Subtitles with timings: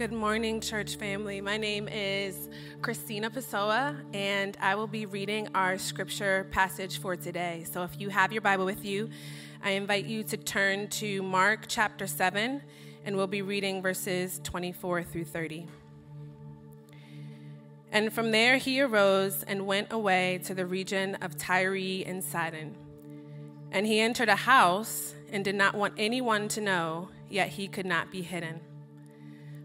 [0.00, 1.42] Good morning, church family.
[1.42, 2.48] My name is
[2.80, 7.66] Christina Pessoa, and I will be reading our scripture passage for today.
[7.70, 9.10] So if you have your Bible with you,
[9.62, 12.62] I invite you to turn to Mark chapter 7,
[13.04, 15.68] and we'll be reading verses 24 through 30.
[17.92, 21.74] And from there he arose and went away to the region of Tyre
[22.06, 22.74] and Sidon.
[23.70, 27.84] And he entered a house and did not want anyone to know, yet he could
[27.84, 28.60] not be hidden.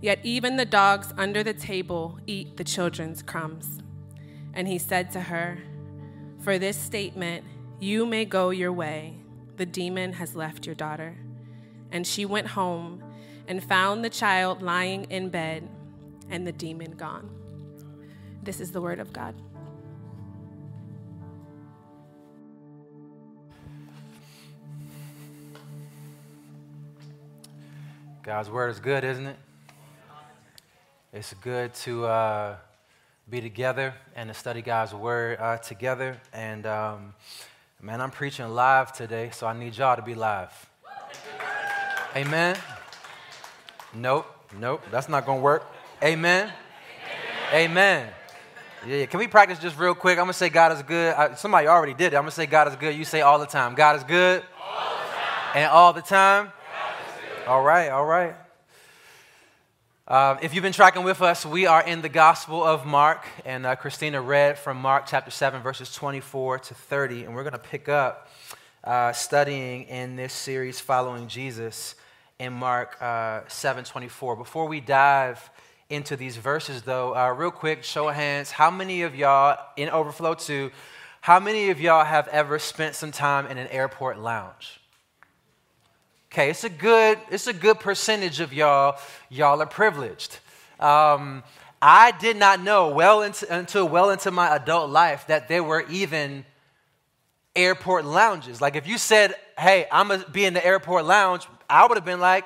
[0.00, 3.80] Yet even the dogs under the table eat the children's crumbs.
[4.52, 5.58] And he said to her,
[6.40, 7.44] For this statement,
[7.80, 9.14] you may go your way.
[9.56, 11.16] The demon has left your daughter.
[11.90, 13.02] And she went home
[13.48, 15.68] and found the child lying in bed
[16.30, 17.30] and the demon gone.
[18.42, 19.34] This is the word of God.
[28.22, 29.36] God's word is good, isn't it?
[31.16, 32.56] It's good to uh,
[33.30, 36.18] be together and to study God's word uh, together.
[36.30, 37.14] And um,
[37.80, 40.52] man, I'm preaching live today, so I need y'all to be live.
[42.14, 42.54] Amen.
[43.94, 44.26] Nope,
[44.58, 45.64] nope, that's not gonna work.
[46.02, 46.52] Amen.
[47.50, 48.10] Amen.
[48.86, 50.18] Yeah, can we practice just real quick?
[50.18, 51.14] I'm gonna say God is good.
[51.14, 52.16] I, somebody already did it.
[52.16, 52.94] I'm gonna say God is good.
[52.94, 53.74] You say all the time.
[53.74, 54.42] God is good.
[54.60, 54.98] All
[55.54, 56.52] and all the time.
[57.46, 58.34] All right, all right.
[60.08, 63.66] Uh, if you've been tracking with us, we are in the Gospel of Mark, and
[63.66, 67.58] uh, Christina read from Mark chapter 7, verses 24 to 30, and we're going to
[67.58, 68.30] pick up
[68.84, 71.96] uh, studying in this series following Jesus
[72.38, 74.36] in Mark uh, 7 24.
[74.36, 75.50] Before we dive
[75.90, 79.88] into these verses, though, uh, real quick, show of hands, how many of y'all in
[79.88, 80.70] Overflow 2,
[81.22, 84.78] how many of y'all have ever spent some time in an airport lounge?
[86.32, 88.98] Okay, it's a good, it's a good percentage of y'all,
[89.30, 90.38] y'all are privileged.
[90.80, 91.42] Um,
[91.80, 95.84] I did not know well into, until well into my adult life that there were
[95.88, 96.44] even
[97.54, 98.60] airport lounges.
[98.60, 102.04] Like if you said, "Hey, I'm gonna be in the airport lounge," I would have
[102.04, 102.44] been like,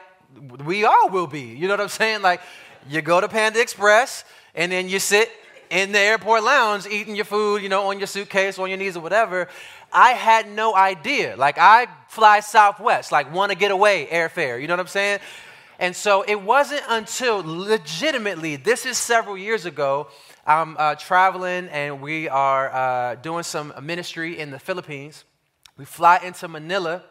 [0.65, 2.23] "We all will be." You know what I'm saying?
[2.23, 2.41] Like,
[2.89, 4.25] you go to Panda Express
[4.55, 5.31] and then you sit
[5.71, 8.97] in the airport lounge eating your food, you know, on your suitcase, on your knees
[8.97, 9.49] or whatever.
[9.93, 11.37] I had no idea.
[11.37, 14.61] Like, I fly Southwest, like, want to get away airfare.
[14.61, 15.21] You know what I'm saying?
[15.79, 20.09] And so it wasn't until legitimately, this is several years ago,
[20.47, 25.25] I'm uh, traveling and we are uh, doing some ministry in the Philippines.
[25.79, 27.03] We fly into Manila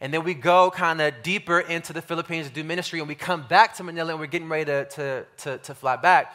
[0.00, 3.14] and then we go kind of deeper into the Philippines to do ministry and we
[3.14, 6.34] come back to Manila and we're getting ready to, to, to, to fly back.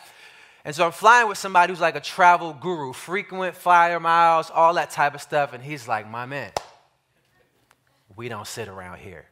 [0.65, 4.73] And so I'm flying with somebody who's like a travel guru, frequent flyer miles, all
[4.73, 5.53] that type of stuff.
[5.53, 6.51] And he's like, my man,
[8.15, 9.25] we don't sit around here.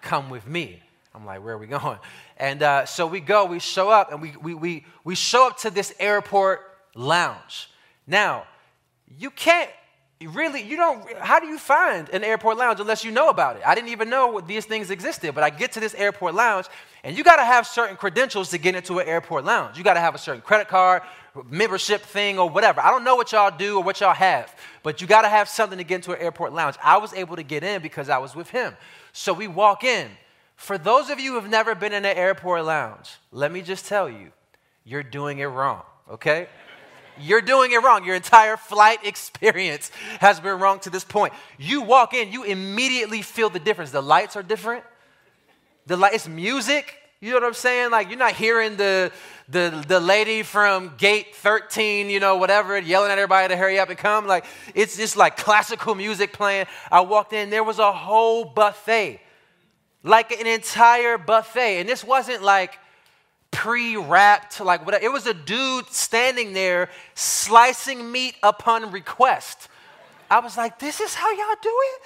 [0.00, 0.80] Come with me.
[1.14, 1.98] I'm like, where are we going?
[2.36, 5.58] And uh, so we go, we show up, and we, we, we, we show up
[5.58, 6.60] to this airport
[6.94, 7.68] lounge.
[8.06, 8.44] Now,
[9.18, 9.70] you can't
[10.30, 13.62] really, you don't, how do you find an airport lounge unless you know about it?
[13.66, 16.66] I didn't even know these things existed, but I get to this airport lounge,
[17.04, 19.78] and you got to have certain credentials to get into an airport lounge.
[19.78, 21.02] You got to have a certain credit card,
[21.50, 22.80] membership thing, or whatever.
[22.80, 25.48] I don't know what y'all do or what y'all have, but you got to have
[25.48, 26.76] something to get into an airport lounge.
[26.82, 28.76] I was able to get in because I was with him.
[29.12, 30.08] So we walk in.
[30.56, 33.86] For those of you who have never been in an airport lounge, let me just
[33.86, 34.30] tell you,
[34.84, 36.48] you're doing it wrong, okay?
[37.20, 38.04] You're doing it wrong.
[38.04, 39.90] Your entire flight experience
[40.20, 41.32] has been wrong to this point.
[41.58, 43.90] You walk in, you immediately feel the difference.
[43.90, 44.84] The lights are different.
[45.86, 46.98] The light, it's music.
[47.20, 47.92] You know what I'm saying?
[47.92, 49.12] Like you're not hearing the,
[49.48, 53.90] the, the lady from gate 13, you know, whatever, yelling at everybody to hurry up
[53.90, 54.26] and come.
[54.26, 54.44] Like
[54.74, 56.66] it's just like classical music playing.
[56.90, 59.20] I walked in, there was a whole buffet,
[60.02, 61.78] like an entire buffet.
[61.78, 62.78] And this wasn't like
[63.52, 65.04] pre-wrapped, like whatever.
[65.04, 69.68] It was a dude standing there slicing meat upon request.
[70.28, 72.02] I was like, this is how y'all do it?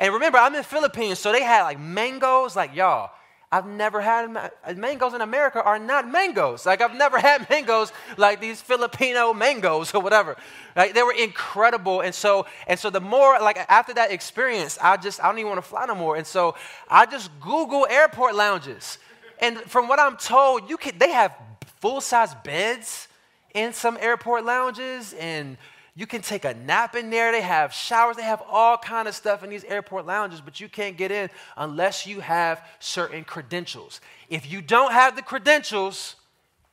[0.00, 3.10] And remember, I'm in Philippines, so they had like mangoes, like y'all.
[3.50, 6.66] I've never had mangoes in America are not mangoes.
[6.66, 10.36] Like I've never had mangoes like these Filipino mangoes or whatever.
[10.76, 12.02] Like they were incredible.
[12.02, 15.48] And so and so the more like after that experience, I just I don't even
[15.50, 16.16] want to fly no more.
[16.16, 16.56] And so
[16.90, 18.98] I just Google airport lounges
[19.40, 21.34] And from what I'm told, you can they have
[21.80, 23.08] full-size beds
[23.54, 25.56] in some airport lounges and
[25.94, 27.32] you can take a nap in there.
[27.32, 28.16] They have showers.
[28.16, 31.28] They have all kind of stuff in these airport lounges, but you can't get in
[31.56, 34.00] unless you have certain credentials.
[34.30, 36.14] If you don't have the credentials,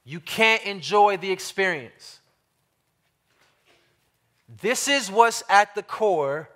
[0.03, 2.19] you can't enjoy the experience.
[4.61, 6.49] This is what's at the core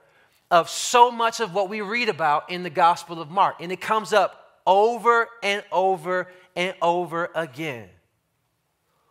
[0.51, 3.55] of so much of what we read about in the Gospel of Mark.
[3.59, 4.38] And it comes up
[4.69, 7.89] over and over and over again.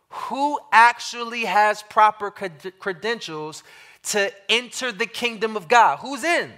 [0.09, 3.63] Who actually has proper credentials
[4.03, 5.99] to enter the kingdom of God?
[5.99, 6.49] Who's in?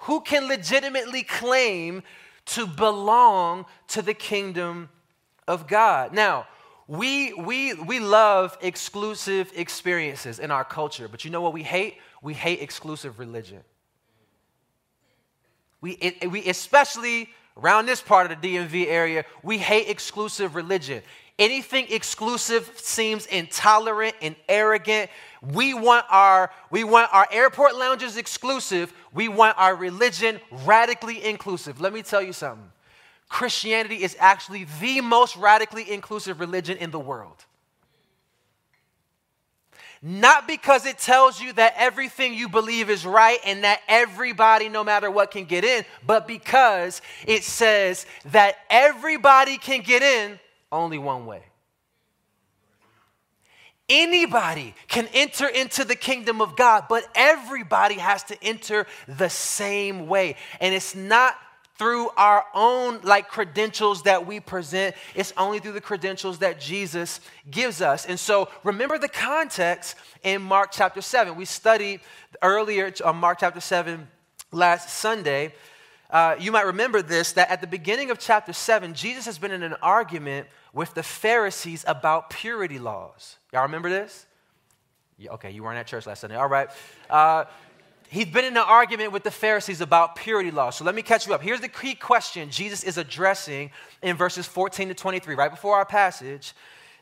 [0.00, 2.02] Who can legitimately claim
[2.46, 4.88] to belong to the kingdom
[5.46, 6.14] of God?
[6.14, 6.46] Now,
[6.88, 11.98] we, we, we love exclusive experiences in our culture, but you know what we hate?
[12.22, 13.62] We hate exclusive religion.
[15.80, 21.02] We, it, we especially around this part of the DMV area, we hate exclusive religion.
[21.38, 25.10] Anything exclusive seems intolerant and arrogant.
[25.52, 28.92] We want our we want our airport lounges exclusive.
[29.12, 31.80] We want our religion radically inclusive.
[31.80, 32.70] Let me tell you something.
[33.28, 37.44] Christianity is actually the most radically inclusive religion in the world.
[40.08, 44.84] Not because it tells you that everything you believe is right and that everybody, no
[44.84, 50.38] matter what, can get in, but because it says that everybody can get in
[50.70, 51.42] only one way.
[53.88, 60.06] Anybody can enter into the kingdom of God, but everybody has to enter the same
[60.06, 60.36] way.
[60.60, 61.34] And it's not
[61.78, 64.96] through our own like credentials that we present.
[65.14, 67.20] It's only through the credentials that Jesus
[67.50, 68.06] gives us.
[68.06, 71.36] And so remember the context in Mark chapter 7.
[71.36, 72.00] We studied
[72.42, 74.08] earlier on uh, Mark chapter 7
[74.52, 75.54] last Sunday.
[76.08, 79.50] Uh, you might remember this that at the beginning of chapter 7, Jesus has been
[79.50, 83.36] in an argument with the Pharisees about purity laws.
[83.52, 84.26] Y'all remember this?
[85.18, 86.36] Yeah, okay, you weren't at church last Sunday.
[86.36, 86.68] All right.
[87.08, 87.46] Uh,
[88.16, 90.70] he's been in an argument with the Pharisees about purity law.
[90.70, 91.42] So let me catch you up.
[91.42, 93.70] Here's the key question Jesus is addressing
[94.02, 96.54] in verses 14 to 23, right before our passage.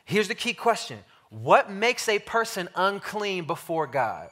[0.03, 4.29] Here's the key question What makes a person unclean before God?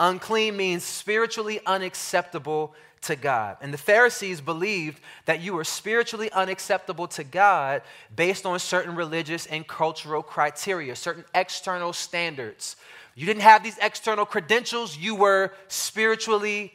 [0.00, 3.58] Unclean means spiritually unacceptable to God.
[3.60, 7.82] And the Pharisees believed that you were spiritually unacceptable to God
[8.16, 12.76] based on certain religious and cultural criteria, certain external standards.
[13.14, 16.72] You didn't have these external credentials, you were spiritually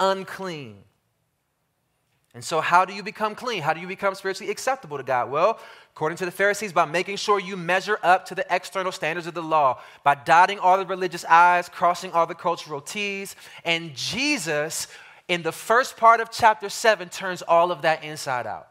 [0.00, 0.78] unclean.
[2.34, 3.62] And so, how do you become clean?
[3.62, 5.30] How do you become spiritually acceptable to God?
[5.30, 5.58] Well,
[5.94, 9.32] according to the Pharisees, by making sure you measure up to the external standards of
[9.32, 13.36] the law, by dotting all the religious I's, crossing all the cultural T's.
[13.64, 14.88] And Jesus,
[15.28, 18.68] in the first part of chapter 7, turns all of that inside out.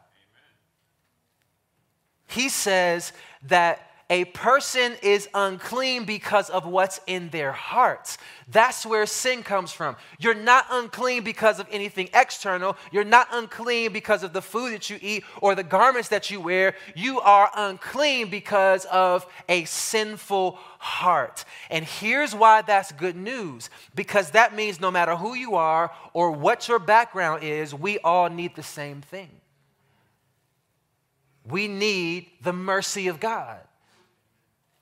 [2.28, 3.14] He says
[3.48, 8.20] that a person is unclean because of what's in their hearts.
[8.48, 9.96] That's where sin comes from.
[10.20, 12.78] You're not unclean because of anything external.
[12.92, 16.40] You're not unclean because of the food that you eat or the garments that you
[16.40, 16.76] wear.
[16.96, 21.44] You are unclean because of a sinful heart.
[21.72, 26.32] And here's why that's good news because that means no matter who you are or
[26.32, 29.32] what your background is, we all need the same thing.
[31.48, 33.60] We need the mercy of God.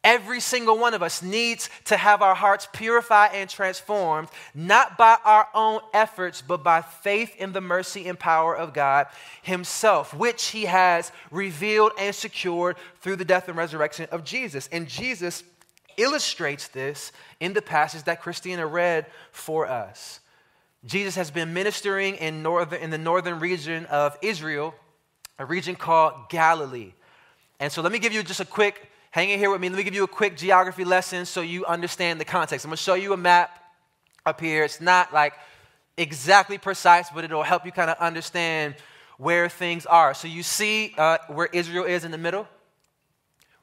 [0.04, 5.18] Every single one of us needs to have our hearts purified and transformed, not by
[5.24, 9.08] our own efforts, but by faith in the mercy and power of God
[9.44, 14.68] Himself, which He has revealed and secured through the death and resurrection of Jesus.
[14.74, 15.44] And Jesus
[15.96, 20.20] illustrates this in the passage that Christina read for us.
[20.86, 24.76] Jesus has been ministering in, northern, in the northern region of Israel,
[25.40, 26.92] a region called Galilee.
[27.62, 29.70] And so let me give you just a quick hang in here with me.
[29.70, 32.66] Let me give you a quick geography lesson so you understand the context.
[32.66, 33.64] I'm going to show you a map
[34.26, 34.64] up here.
[34.64, 35.34] It's not like
[35.98, 38.74] exactly precise, but it'll help you kind of understand
[39.20, 40.16] where things are.
[40.16, 42.48] So you see uh, where Israel is in the middle?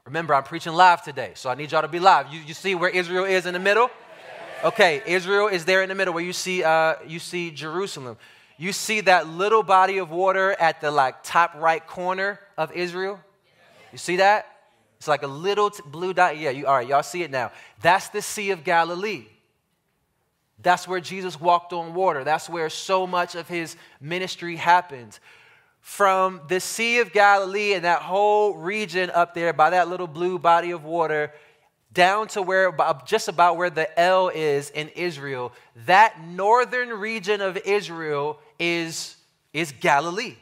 [0.05, 2.33] Remember, I'm preaching live today, so I need y'all to be live.
[2.33, 3.91] You, you see where Israel is in the middle?
[4.63, 8.15] Okay, Israel is there in the middle where you see, uh, you see Jerusalem.
[8.57, 13.19] You see that little body of water at the like top right corner of Israel?
[13.91, 14.47] You see that?
[15.01, 16.37] It's like a little t- blue dot.
[16.37, 17.51] Yeah, you, all right, y'all see it now.
[17.81, 19.25] That's the Sea of Galilee.
[20.61, 22.23] That's where Jesus walked on water.
[22.23, 25.17] That's where so much of his ministry happened.
[25.79, 30.37] From the Sea of Galilee and that whole region up there by that little blue
[30.37, 31.33] body of water,
[31.91, 32.71] down to where
[33.03, 35.51] just about where the L is in Israel,
[35.87, 39.15] that northern region of Israel is
[39.51, 40.35] is Galilee.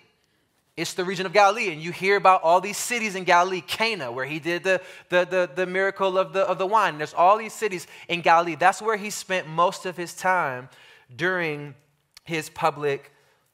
[0.79, 1.71] It's the region of Galilee.
[1.71, 5.25] And you hear about all these cities in Galilee, Cana, where he did the, the,
[5.29, 6.98] the, the miracle of the, of the wine.
[6.98, 8.55] There's all these cities in Galilee.
[8.55, 10.69] That's where he spent most of his time
[11.13, 11.75] during
[12.24, 13.12] his public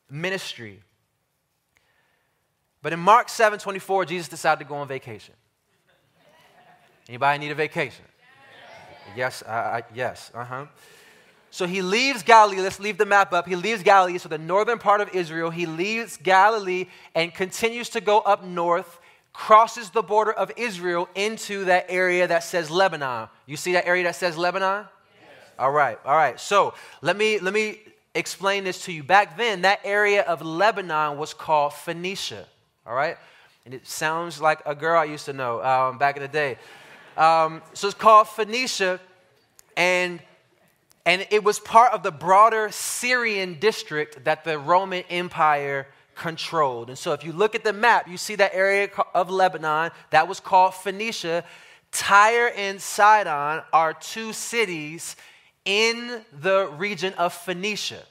[0.10, 0.82] ministry.
[2.82, 5.34] But in Mark 7 24, Jesus decided to go on vacation.
[7.10, 8.05] Anybody need a vacation?
[9.15, 9.44] Yes,
[9.94, 10.65] yes, uh huh.
[11.56, 12.60] So he leaves Galilee.
[12.60, 13.48] Let's leave the map up.
[13.48, 15.52] He leaves Galilee, so the northern part of Israel.
[15.52, 19.00] He leaves Galilee and continues to go up north,
[19.32, 23.30] crosses the border of Israel into that area that says Lebanon.
[23.46, 24.84] You see that area that says Lebanon?
[24.84, 25.30] Yes.
[25.58, 26.38] All right, all right.
[26.38, 27.80] So let me let me
[28.16, 29.02] explain this to you.
[29.02, 32.46] Back then, that area of Lebanon was called Phoenicia.
[32.86, 33.16] All right,
[33.64, 36.58] and it sounds like a girl I used to know um, back in the day.
[37.16, 39.00] Um, so it's called Phoenicia,
[39.78, 40.20] and
[41.06, 46.90] and it was part of the broader Syrian district that the Roman Empire controlled.
[46.90, 50.28] And so if you look at the map, you see that area of Lebanon that
[50.28, 51.44] was called Phoenicia.
[51.92, 55.16] Tyre and Sidon are two cities
[55.64, 58.02] in the region of Phoenicia.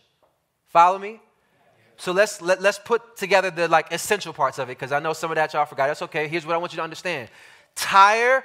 [0.69, 1.21] Follow me?
[1.97, 4.93] So let's let, us let us put together the like essential parts of it because
[4.93, 5.87] I know some of that y'all forgot.
[5.87, 6.29] That's okay.
[6.29, 7.29] Here's what I want you to understand.
[7.75, 8.45] Tyre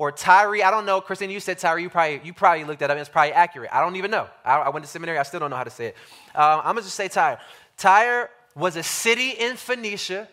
[0.00, 0.62] or Tyree.
[0.62, 1.02] I don't know.
[1.02, 1.82] Christine, you said Tyree.
[1.82, 2.94] You probably, you probably looked that up.
[2.94, 3.68] And it's probably accurate.
[3.70, 4.28] I don't even know.
[4.42, 5.18] I, I went to seminary.
[5.18, 5.96] I still don't know how to say it.
[6.34, 7.38] Um, I'm going to just say Tyre.
[7.76, 10.26] Tyre was a city in Phoenicia,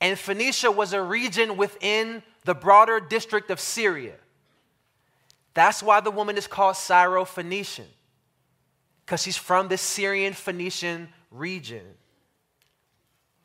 [0.00, 4.14] and Phoenicia was a region within the broader district of Syria.
[5.54, 7.86] That's why the woman is called Syro-Phoenician,
[9.06, 11.86] because she's from the Syrian Phoenician region.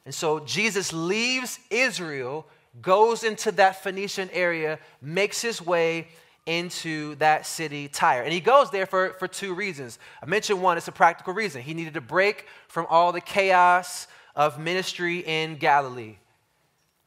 [0.03, 2.47] And so Jesus leaves Israel
[2.81, 6.07] goes into that Phoenician area, makes his way
[6.45, 8.23] into that city, Tyre.
[8.23, 9.99] And he goes there for, for two reasons.
[10.23, 11.61] I mentioned one, it's a practical reason.
[11.61, 16.17] He needed a break from all the chaos of ministry in Galilee.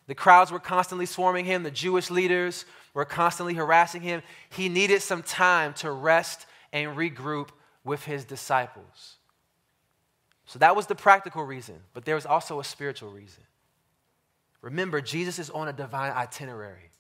[0.09, 4.23] The crowds were constantly swarming him, the Jewish leaders were constantly harassing him.
[4.51, 7.49] He needed some time to rest and regroup
[7.85, 9.17] with his disciples.
[10.47, 13.45] So that was the practical reason, but there was also a spiritual reason.
[14.63, 16.91] Remember, Jesus is on a divine itinerary.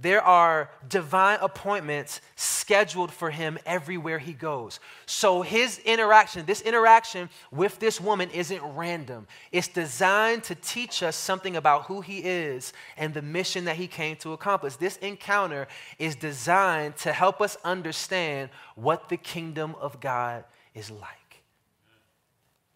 [0.00, 4.80] There are divine appointments scheduled for him everywhere he goes.
[5.04, 9.26] So his interaction, this interaction with this woman isn't random.
[9.52, 13.86] It's designed to teach us something about who he is and the mission that he
[13.86, 14.76] came to accomplish.
[14.76, 21.42] This encounter is designed to help us understand what the kingdom of God is like.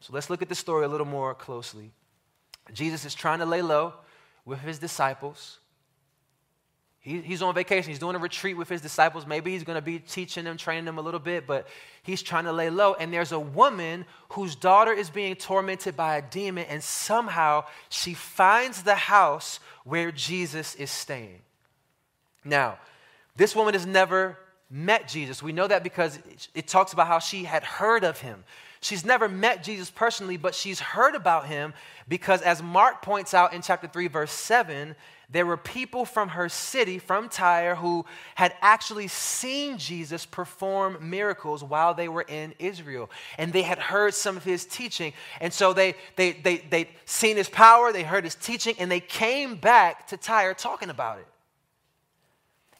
[0.00, 1.93] So let's look at the story a little more closely.
[2.73, 3.92] Jesus is trying to lay low
[4.44, 5.59] with his disciples.
[7.04, 7.90] He, he's on vacation.
[7.90, 9.26] He's doing a retreat with his disciples.
[9.26, 11.68] Maybe he's going to be teaching them, training them a little bit, but
[12.02, 12.94] he's trying to lay low.
[12.94, 18.14] And there's a woman whose daughter is being tormented by a demon, and somehow she
[18.14, 21.42] finds the house where Jesus is staying.
[22.42, 22.78] Now,
[23.37, 24.38] this woman has never
[24.71, 25.42] met Jesus.
[25.42, 26.18] We know that because
[26.54, 28.44] it talks about how she had heard of him.
[28.85, 31.73] She's never met Jesus personally, but she's heard about him
[32.07, 34.95] because, as Mark points out in chapter 3, verse 7,
[35.31, 41.64] there were people from her city, from Tyre, who had actually seen Jesus perform miracles
[41.64, 43.11] while they were in Israel.
[43.38, 45.14] And they had heard some of his teaching.
[45.41, 49.00] And so they, they, they, they'd seen his power, they heard his teaching, and they
[49.00, 51.26] came back to Tyre talking about it.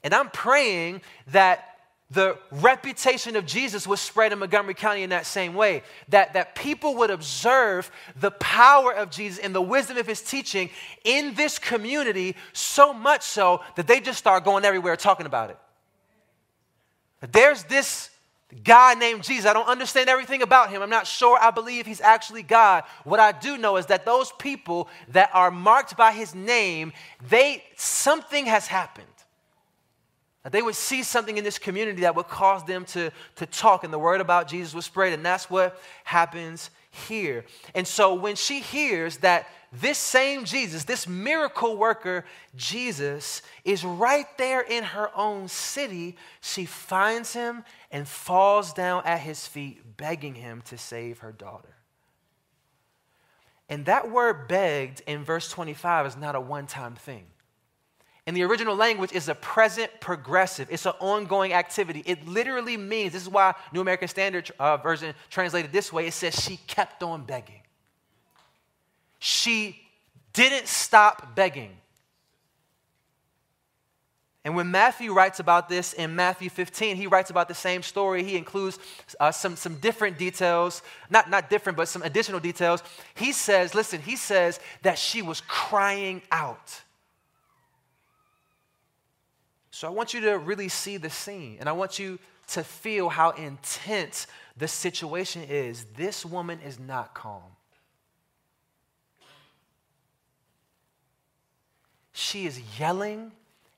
[0.03, 1.74] And I'm praying that
[2.11, 5.81] the reputation of Jesus was spread in Montgomery County in that same way.
[6.09, 10.69] That, that people would observe the power of Jesus and the wisdom of his teaching
[11.03, 15.57] in this community so much so that they just start going everywhere talking about it.
[17.31, 18.11] There's this
[18.63, 19.45] guy named Jesus.
[19.49, 20.83] I don't understand everything about him.
[20.83, 22.83] I'm not sure I believe he's actually God.
[23.03, 26.93] What I do know is that those people that are marked by his name,
[27.29, 29.07] they something has happened.
[30.45, 33.83] That they would see something in this community that would cause them to, to talk,
[33.83, 35.11] and the word about Jesus was spread.
[35.11, 37.45] And that's what happens here.
[37.73, 42.25] And so when she hears that this same Jesus, this miracle worker
[42.55, 49.21] Jesus, is right there in her own city, she finds him and falls down at
[49.21, 51.75] his feet, begging him to save her daughter.
[53.67, 57.25] And that word begged in verse 25 is not a one time thing.
[58.27, 60.67] In the original language, is a present progressive.
[60.71, 62.01] It's an ongoing activity.
[62.07, 66.13] It literally means, this is why New American Standard uh, Version translated this way, it
[66.13, 67.61] says she kept on begging.
[69.19, 69.79] She
[70.33, 71.77] didn't stop begging.
[74.43, 78.23] And when Matthew writes about this in Matthew 15, he writes about the same story.
[78.23, 78.77] He includes
[79.19, 82.83] uh, some, some different details, not, not different, but some additional details.
[83.15, 86.81] He says, listen, he says that she was crying out.
[89.75, 92.17] So I want you to really see the scene, and I want you
[92.47, 95.85] to feel how intense the situation is.
[95.97, 97.41] This woman is not calm.
[102.13, 103.33] She is yelling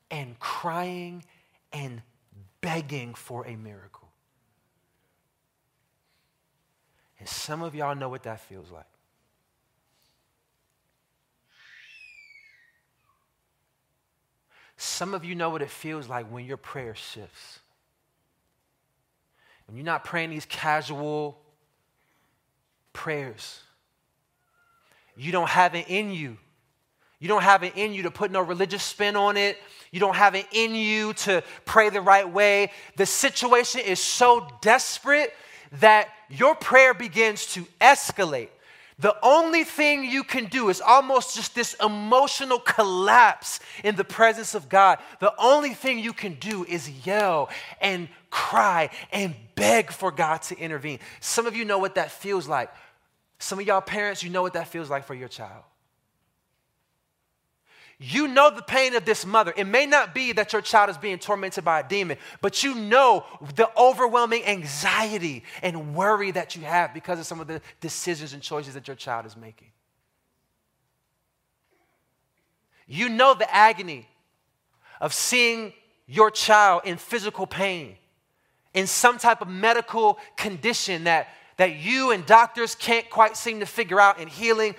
[0.08, 1.24] and crying
[1.72, 2.00] and
[2.60, 4.08] begging for a miracle.
[7.18, 8.86] And some of y'all know what that feels like.
[14.78, 17.58] Some of you know what it feels like when your prayer shifts.
[19.66, 21.38] When you're not praying these casual
[22.94, 23.60] prayers,
[25.14, 26.38] you don't have it in you
[27.20, 29.58] you don't have it in you to put no religious spin on it.
[29.90, 32.70] You don't have it in you to pray the right way.
[32.96, 35.34] The situation is so desperate
[35.80, 38.50] that your prayer begins to escalate.
[39.00, 44.54] The only thing you can do is almost just this emotional collapse in the presence
[44.54, 44.98] of God.
[45.20, 47.48] The only thing you can do is yell
[47.80, 50.98] and cry and beg for God to intervene.
[51.20, 52.72] Some of you know what that feels like.
[53.38, 55.62] Some of y'all parents, you know what that feels like for your child.
[58.00, 59.52] You know the pain of this mother.
[59.56, 62.76] It may not be that your child is being tormented by a demon, but you
[62.76, 63.24] know
[63.56, 68.42] the overwhelming anxiety and worry that you have because of some of the decisions and
[68.42, 69.68] choices that your child is making.
[72.86, 74.08] You know the agony
[75.00, 75.72] of seeing
[76.06, 77.96] your child in physical pain,
[78.74, 83.66] in some type of medical condition that, that you and doctors can't quite seem to
[83.66, 84.76] figure out, in healing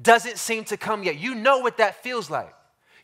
[0.00, 1.18] doesn't seem to come yet.
[1.18, 2.54] You know what that feels like.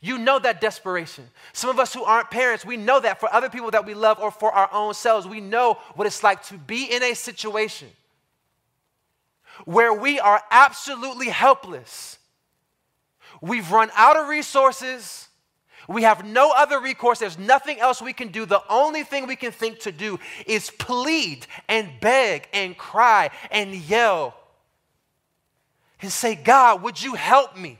[0.00, 1.24] You know that desperation.
[1.54, 4.18] Some of us who aren't parents, we know that for other people that we love
[4.20, 7.88] or for our own selves, we know what it's like to be in a situation
[9.64, 12.18] where we are absolutely helpless.
[13.40, 15.28] We've run out of resources.
[15.88, 17.18] We have no other recourse.
[17.18, 18.46] There's nothing else we can do.
[18.46, 23.74] The only thing we can think to do is plead and beg and cry and
[23.74, 24.34] yell
[26.04, 27.78] and say, God, would you help me?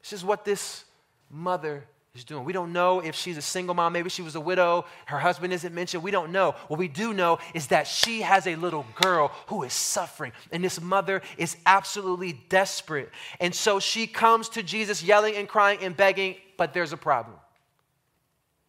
[0.00, 0.84] This is what this
[1.28, 1.82] mother
[2.14, 2.44] is doing.
[2.44, 3.92] We don't know if she's a single mom.
[3.92, 4.84] Maybe she was a widow.
[5.06, 6.04] Her husband isn't mentioned.
[6.04, 6.54] We don't know.
[6.68, 10.30] What we do know is that she has a little girl who is suffering.
[10.52, 13.10] And this mother is absolutely desperate.
[13.40, 17.36] And so she comes to Jesus yelling and crying and begging, but there's a problem.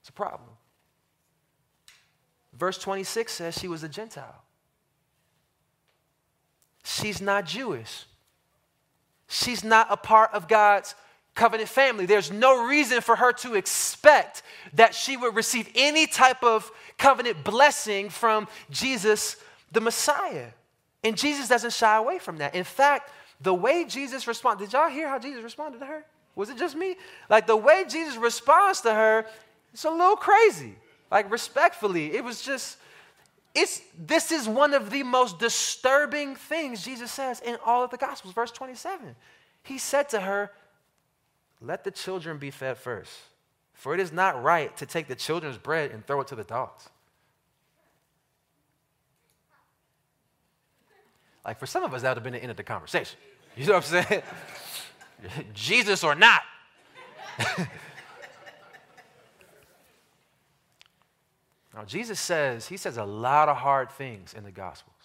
[0.02, 0.55] It's a problem.
[2.58, 4.42] Verse 26 says she was a Gentile.
[6.84, 8.06] She's not Jewish.
[9.28, 10.96] She's not a part of God's
[11.34, 12.06] covenant family.
[12.06, 17.44] There's no reason for her to expect that she would receive any type of covenant
[17.44, 19.36] blessing from Jesus,
[19.72, 20.48] the Messiah.
[21.04, 22.56] And Jesus doesn't shy away from that.
[22.56, 26.06] In fact, the way Jesus responded, did y'all hear how Jesus responded to her?
[26.36, 26.96] Was it just me?
[27.30, 29.26] Like the way Jesus responds to her,
[29.74, 30.76] it's a little crazy
[31.12, 32.16] like respectfully.
[32.16, 32.78] It was just,
[33.54, 37.98] it's, this is one of the most disturbing things Jesus says in all of the
[37.98, 38.34] Gospels.
[38.34, 39.16] Verse 27.
[39.64, 40.52] He said to her,
[41.62, 43.12] Let the children be fed first,
[43.74, 46.44] for it is not right to take the children's bread and throw it to the
[46.44, 46.90] dogs.
[51.46, 53.20] Like for some of us, that would have been the end of the conversation.
[53.56, 54.24] You know what I'm saying?
[55.54, 56.42] Jesus or not.
[61.76, 64.96] Now, Jesus says, he says a lot of hard things in the Gospels.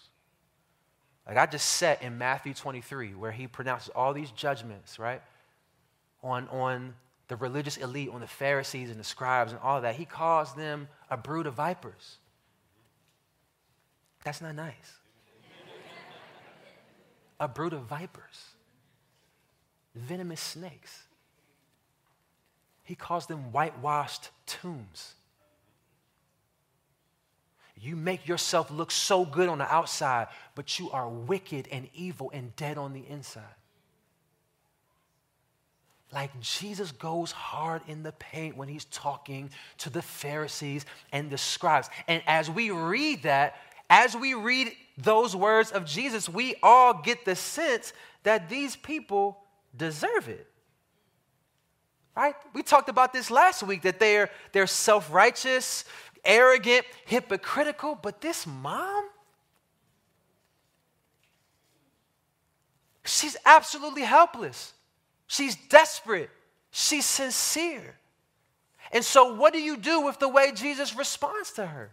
[1.27, 5.21] Like I just sat in Matthew 23, where he pronounces all these judgments, right?
[6.23, 6.93] On, on
[7.27, 9.95] the religious elite, on the Pharisees and the scribes and all that.
[9.95, 12.17] He calls them a brood of vipers.
[14.23, 14.73] That's not nice.
[17.39, 18.45] a brood of vipers,
[19.93, 21.03] venomous snakes.
[22.83, 25.15] He calls them whitewashed tombs.
[27.81, 32.29] You make yourself look so good on the outside, but you are wicked and evil
[32.31, 33.43] and dead on the inside.
[36.13, 41.37] Like Jesus goes hard in the paint when he's talking to the Pharisees and the
[41.37, 41.89] scribes.
[42.07, 43.55] And as we read that,
[43.89, 49.39] as we read those words of Jesus, we all get the sense that these people
[49.75, 50.47] deserve it.
[52.15, 52.35] Right?
[52.53, 55.85] We talked about this last week that they're, they're self righteous,
[56.23, 59.09] arrogant, hypocritical, but this mom,
[63.03, 64.73] she's absolutely helpless.
[65.27, 66.29] She's desperate.
[66.71, 67.95] She's sincere.
[68.91, 71.91] And so, what do you do with the way Jesus responds to her?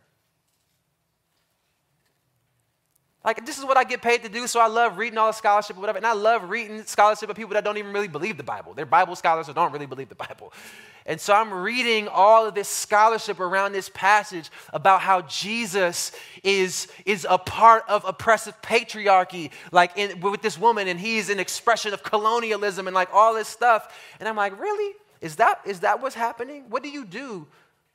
[3.28, 5.34] Like, this is what I get paid to do, so I love reading all the
[5.34, 5.98] scholarship or whatever.
[5.98, 8.72] And I love reading scholarship of people that don't even really believe the Bible.
[8.72, 10.50] They're Bible scholars who don't really believe the Bible.
[11.04, 16.12] And so I'm reading all of this scholarship around this passage about how Jesus
[16.42, 21.38] is, is a part of oppressive patriarchy, like in, with this woman, and he's an
[21.38, 23.94] expression of colonialism and like all this stuff.
[24.20, 24.94] And I'm like, really?
[25.20, 26.64] Is that, is that what's happening?
[26.70, 27.46] What do you do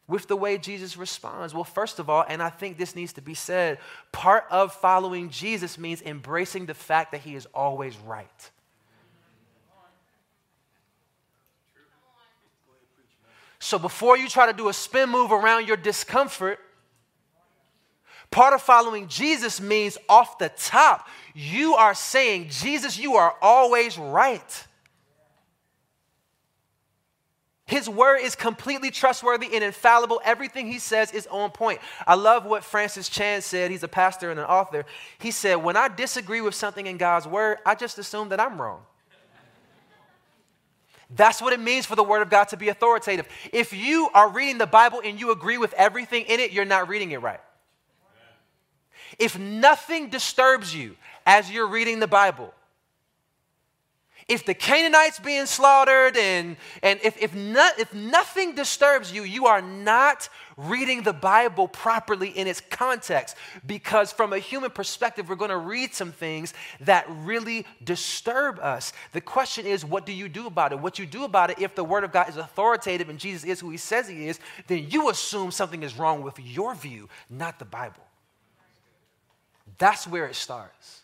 [0.08, 1.54] with the way Jesus responds?
[1.54, 3.80] Well, first of all, and I think this needs to be said,
[4.12, 8.52] part of following Jesus means embracing the fact that he is always right.
[13.60, 16.60] So before you try to do a spin move around your discomfort,
[18.30, 23.98] part of following Jesus means off the top, you are saying, Jesus, you are always
[23.98, 24.68] right.
[27.66, 30.22] His word is completely trustworthy and infallible.
[30.26, 31.80] Everything he says is on point.
[32.06, 33.72] I love what Francis Chan said.
[33.72, 34.86] He's a pastor and an author.
[35.18, 38.62] He said, When I disagree with something in God's word, I just assume that I'm
[38.62, 38.82] wrong.
[41.16, 43.28] That's what it means for the Word of God to be authoritative.
[43.52, 46.88] If you are reading the Bible and you agree with everything in it, you're not
[46.88, 47.40] reading it right.
[49.20, 50.96] If nothing disturbs you
[51.26, 52.52] as you're reading the Bible,
[54.28, 59.48] if the Canaanites being slaughtered and, and if, if, not, if nothing disturbs you, you
[59.48, 63.36] are not reading the Bible properly in its context.
[63.66, 68.94] Because from a human perspective, we're going to read some things that really disturb us.
[69.12, 70.80] The question is, what do you do about it?
[70.80, 73.60] What you do about it, if the Word of God is authoritative and Jesus is
[73.60, 77.60] who He says He is, then you assume something is wrong with your view, not
[77.60, 78.04] the Bible.
[79.78, 81.03] That's where it starts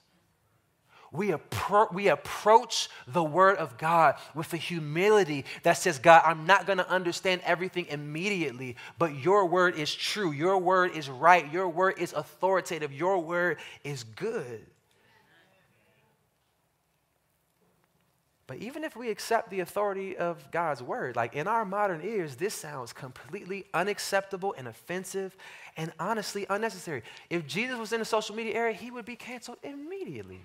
[1.12, 6.46] we, appro- we approach the Word of God with a humility that says, God, I'm
[6.46, 10.32] not going to understand everything immediately, but your Word is true.
[10.32, 11.52] Your Word is right.
[11.52, 12.94] Your Word is authoritative.
[12.94, 14.66] Your Word is good.
[18.46, 22.36] But even if we accept the authority of God's Word, like in our modern ears,
[22.36, 25.36] this sounds completely unacceptable and offensive
[25.78, 27.04] and honestly unnecessary.
[27.30, 30.42] If Jesus was in the social media era, he would be canceled immediately.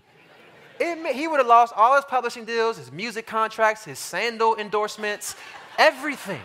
[0.80, 5.36] It, he would have lost all his publishing deals, his music contracts, his sandal endorsements,
[5.78, 6.40] everything.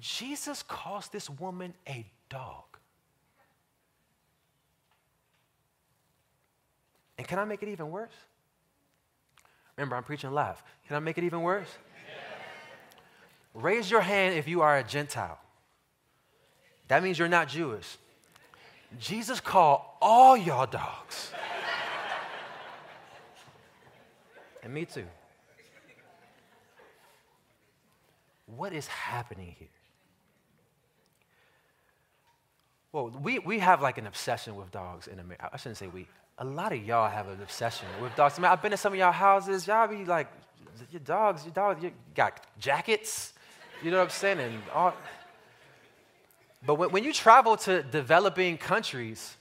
[0.00, 2.64] Jesus calls this woman a dog.
[7.18, 8.12] And can I make it even worse?
[9.76, 10.62] Remember, I'm preaching live.
[10.86, 11.68] Can I make it even worse?
[13.52, 15.38] Raise your hand if you are a Gentile.
[16.88, 17.96] That means you're not Jewish.
[18.98, 21.32] Jesus called all y'all dogs.
[24.62, 25.06] and me too.
[28.56, 29.68] What is happening here?
[32.92, 35.48] Well, we, we have like an obsession with dogs in America.
[35.52, 36.06] I shouldn't say we.
[36.38, 38.38] A lot of y'all have an obsession with dogs.
[38.38, 39.66] I mean, I've been to some of y'all houses.
[39.66, 40.26] Y'all be like,
[40.90, 43.34] your dogs, your dogs, you got jackets.
[43.82, 44.40] You know what I'm saying?
[44.40, 44.94] And all,
[46.64, 49.36] but when, when you travel to developing countries,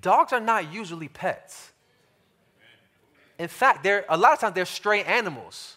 [0.00, 1.72] dogs are not usually pets.
[3.38, 5.76] In fact, they're, a lot of times they're stray animals.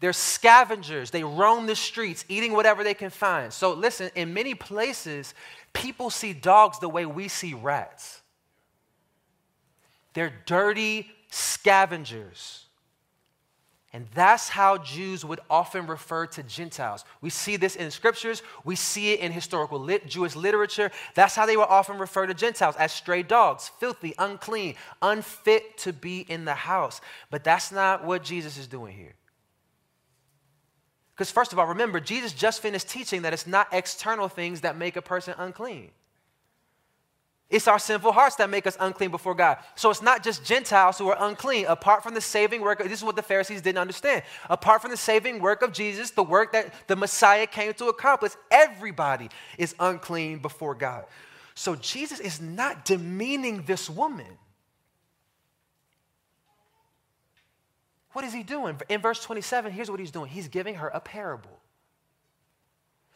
[0.00, 1.10] They're scavengers.
[1.10, 3.52] They roam the streets, eating whatever they can find.
[3.52, 5.32] So, listen, in many places,
[5.72, 8.20] people see dogs the way we see rats.
[10.12, 12.65] They're dirty scavengers.
[13.96, 17.06] And that's how Jews would often refer to Gentiles.
[17.22, 20.90] We see this in scriptures, we see it in historical lit, Jewish literature.
[21.14, 25.94] That's how they would often refer to Gentiles as stray dogs, filthy, unclean, unfit to
[25.94, 27.00] be in the house.
[27.30, 29.14] But that's not what Jesus is doing here.
[31.14, 34.76] Because, first of all, remember, Jesus just finished teaching that it's not external things that
[34.76, 35.90] make a person unclean.
[37.48, 39.58] It's our sinful hearts that make us unclean before God.
[39.76, 41.66] So it's not just Gentiles who are unclean.
[41.66, 44.24] Apart from the saving work, this is what the Pharisees didn't understand.
[44.50, 48.32] Apart from the saving work of Jesus, the work that the Messiah came to accomplish,
[48.50, 49.28] everybody
[49.58, 51.04] is unclean before God.
[51.54, 54.38] So Jesus is not demeaning this woman.
[58.12, 58.80] What is he doing?
[58.88, 61.60] In verse 27, here's what he's doing he's giving her a parable.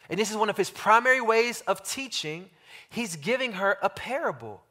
[0.09, 2.49] And this is one of his primary ways of teaching
[2.89, 4.61] He's giving her a parable.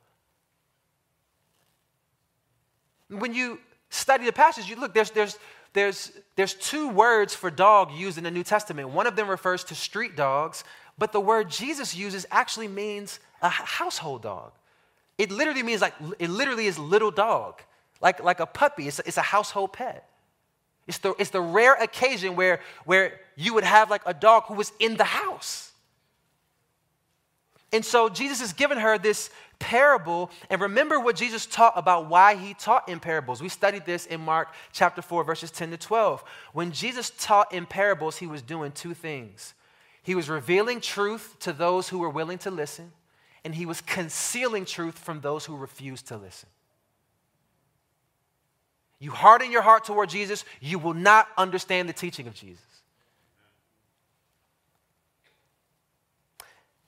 [3.09, 3.59] When you
[3.89, 5.39] study the passage, you look, there's, there's,
[5.73, 8.91] there's, there's two words for dog used in the New Testament.
[8.91, 10.65] One of them refers to street dogs,
[10.99, 14.53] but the word Jesus uses actually means a household dog.
[15.21, 17.61] it literally means like, it literally is little dog,
[18.01, 18.89] like, like a puppy.
[18.89, 20.09] It's a, it's a household pet.
[20.87, 24.55] It's the, it's the rare occasion where, where you would have like a dog who
[24.55, 25.70] was in the house.
[27.73, 30.31] And so Jesus has given her this parable.
[30.49, 33.41] And remember what Jesus taught about why he taught in parables.
[33.41, 36.25] We studied this in Mark chapter 4, verses 10 to 12.
[36.53, 39.55] When Jesus taught in parables, he was doing two things
[40.03, 42.93] he was revealing truth to those who were willing to listen,
[43.45, 46.49] and he was concealing truth from those who refused to listen.
[48.99, 52.65] You harden your heart toward Jesus, you will not understand the teaching of Jesus.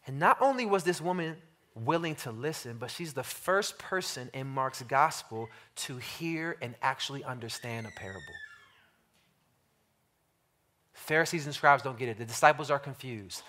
[0.06, 1.36] And not only was this woman
[1.74, 7.24] willing to listen, but she's the first person in Mark's gospel to hear and actually
[7.24, 8.20] understand a parable.
[10.92, 12.18] Pharisees and scribes don't get it.
[12.18, 13.42] The disciples are confused.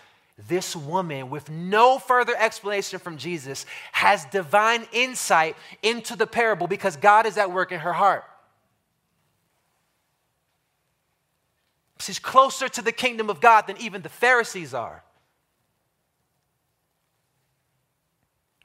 [0.48, 6.98] This woman, with no further explanation from Jesus, has divine insight into the parable because
[6.98, 8.24] God is at work in her heart.
[12.00, 15.04] She's closer to the kingdom of God than even the Pharisees are.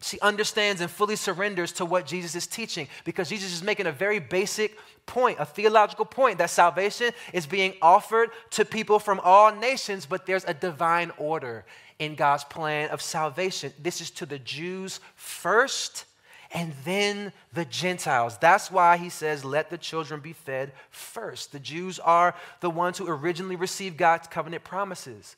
[0.00, 3.92] She understands and fully surrenders to what Jesus is teaching because Jesus is making a
[3.92, 9.52] very basic point, a theological point that salvation is being offered to people from all
[9.52, 11.64] nations, but there's a divine order
[11.98, 13.72] in God's plan of salvation.
[13.82, 16.04] This is to the Jews first
[16.52, 18.38] and then the Gentiles.
[18.38, 21.50] That's why he says, Let the children be fed first.
[21.50, 25.36] The Jews are the ones who originally received God's covenant promises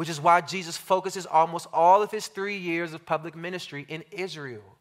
[0.00, 4.02] which is why Jesus focuses almost all of his three years of public ministry in
[4.10, 4.78] Israel.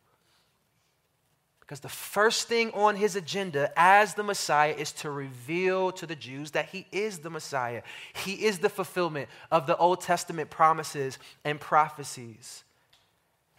[1.60, 6.16] Because the first thing on his agenda as the Messiah is to reveal to the
[6.16, 7.82] Jews that he is the Messiah.
[8.16, 12.64] He is the fulfillment of the Old Testament promises and prophecies.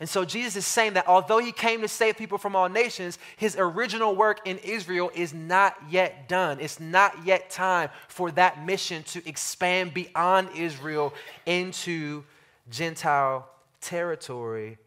[0.01, 3.19] And so Jesus is saying that although he came to save people from all nations,
[3.37, 6.59] his original work in Israel is not yet done.
[6.59, 11.13] It's not yet time for that mission to expand beyond Israel
[11.45, 12.25] into
[12.71, 13.47] Gentile
[13.83, 14.79] territory.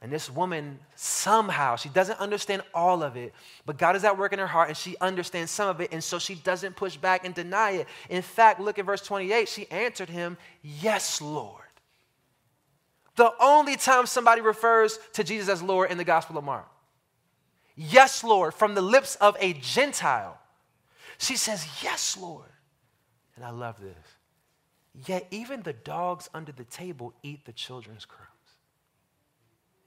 [0.00, 3.32] And this woman, somehow, she doesn't understand all of it,
[3.66, 6.02] but God is at work in her heart and she understands some of it, and
[6.02, 7.88] so she doesn't push back and deny it.
[8.08, 9.48] In fact, look at verse 28.
[9.48, 11.61] She answered him, Yes, Lord.
[13.16, 16.66] The only time somebody refers to Jesus as Lord in the Gospel of Mark.
[17.74, 20.38] Yes, Lord, from the lips of a Gentile.
[21.18, 22.48] She says, Yes, Lord.
[23.36, 23.96] And I love this.
[25.06, 28.28] Yet even the dogs under the table eat the children's crumbs.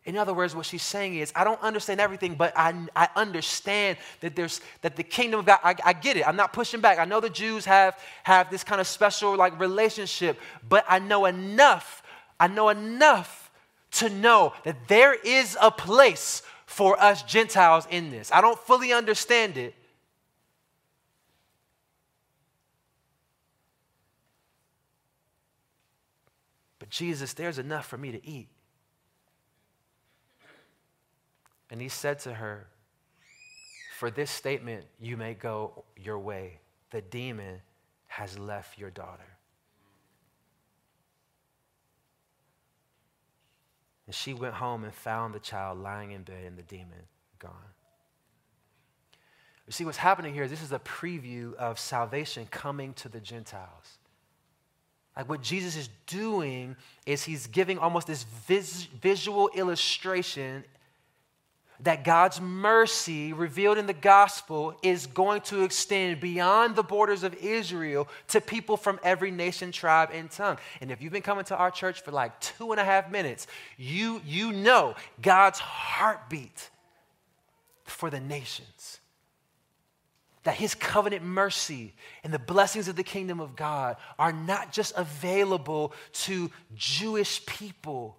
[0.06, 3.98] In other words, what she's saying is, I don't understand everything, but I, I understand
[4.22, 6.28] that there's that the kingdom of God, I, I get it.
[6.28, 7.00] I'm not pushing back.
[7.00, 11.26] I know the Jews have, have this kind of special like relationship, but I know
[11.26, 12.04] enough
[12.40, 13.52] I know enough
[13.92, 18.32] to know that there is a place for us Gentiles in this.
[18.32, 19.74] I don't fully understand it.
[26.80, 28.50] But Jesus, there's enough for me to eat.
[31.72, 32.68] And he said to her,
[33.98, 36.60] For this statement, you may go your way.
[36.92, 37.62] The demon
[38.08, 39.35] has left your daughter.
[44.08, 47.08] And she went home and found the child lying in bed and the demon
[47.40, 47.52] gone.
[49.66, 53.20] You see, what's happening here is this is a preview of salvation coming to the
[53.20, 53.98] Gentiles.
[55.18, 60.66] Like what Jesus is doing is he's giving almost this vis- visual illustration
[61.82, 67.34] that God's mercy revealed in the gospel is going to extend beyond the borders of
[67.36, 70.58] Israel to people from every nation, tribe, and tongue.
[70.82, 73.48] And if you've been coming to our church for like two and a half minutes,
[73.78, 76.70] you, you know God's heartbeat
[77.84, 79.00] for the nations.
[80.44, 84.94] That his covenant mercy and the blessings of the kingdom of God are not just
[84.96, 88.18] available to Jewish people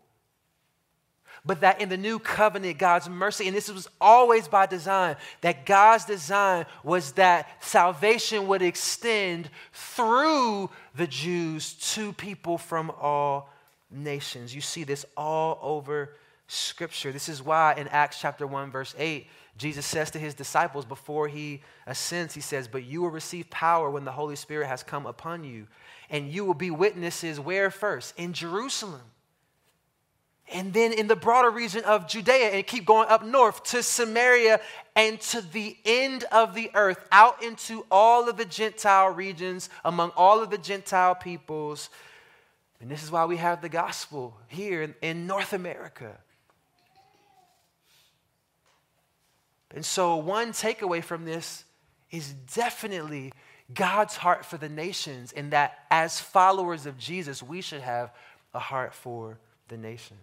[1.47, 5.65] but that in the new covenant, God's mercy, and this was always by design, that
[5.65, 13.51] God's design was that salvation would extend through the Jews to people from all
[13.91, 14.55] nations.
[14.55, 16.17] You see this all over
[16.49, 17.13] Scripture.
[17.13, 21.29] This is why in Acts chapter 1, verse 8, Jesus says to his disciples before
[21.29, 25.07] he ascends, he says, But you will receive power when the Holy Spirit has come
[25.07, 25.67] upon you,
[26.11, 28.19] and you will be witnesses where first?
[28.19, 29.03] In Jerusalem
[30.53, 34.61] and then in the broader region of Judea and keep going up north to Samaria
[34.95, 40.11] and to the end of the earth, out into all of the Gentile regions, among
[40.17, 41.91] all of the Gentile peoples.
[42.81, 46.17] And this is why we have the gospel here in, North America.
[49.75, 51.65] And so, one takeaway from this
[52.11, 53.33] is definitely
[53.75, 58.13] God's heart for the nations, and that as followers of Jesus, we should have
[58.55, 60.21] a heart for the nations.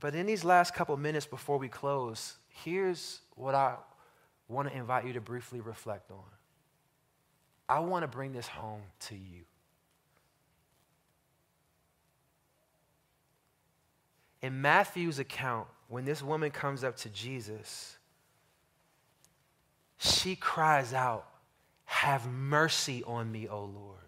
[0.00, 3.76] But in these last couple minutes before we close, here's what I
[4.48, 6.24] want to invite you to briefly reflect on.
[7.68, 9.44] I want to bring this home to you.
[14.42, 17.98] In Matthew's account, when this woman comes up to Jesus,
[19.98, 21.26] she cries out,
[21.84, 23.98] Have mercy on me, O Lord.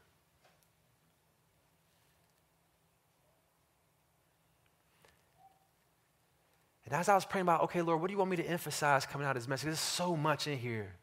[6.84, 9.06] And as I was praying about, okay, Lord, what do you want me to emphasize
[9.06, 9.66] coming out of this message?
[9.66, 10.94] There's so much in here.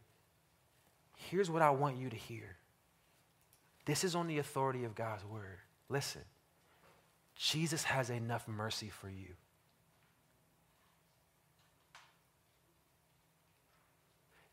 [1.16, 2.58] Here's what I want you to hear.
[3.86, 5.60] This is on the authority of God's word.
[5.90, 6.22] Listen,
[7.36, 9.36] Jesus has enough mercy for you.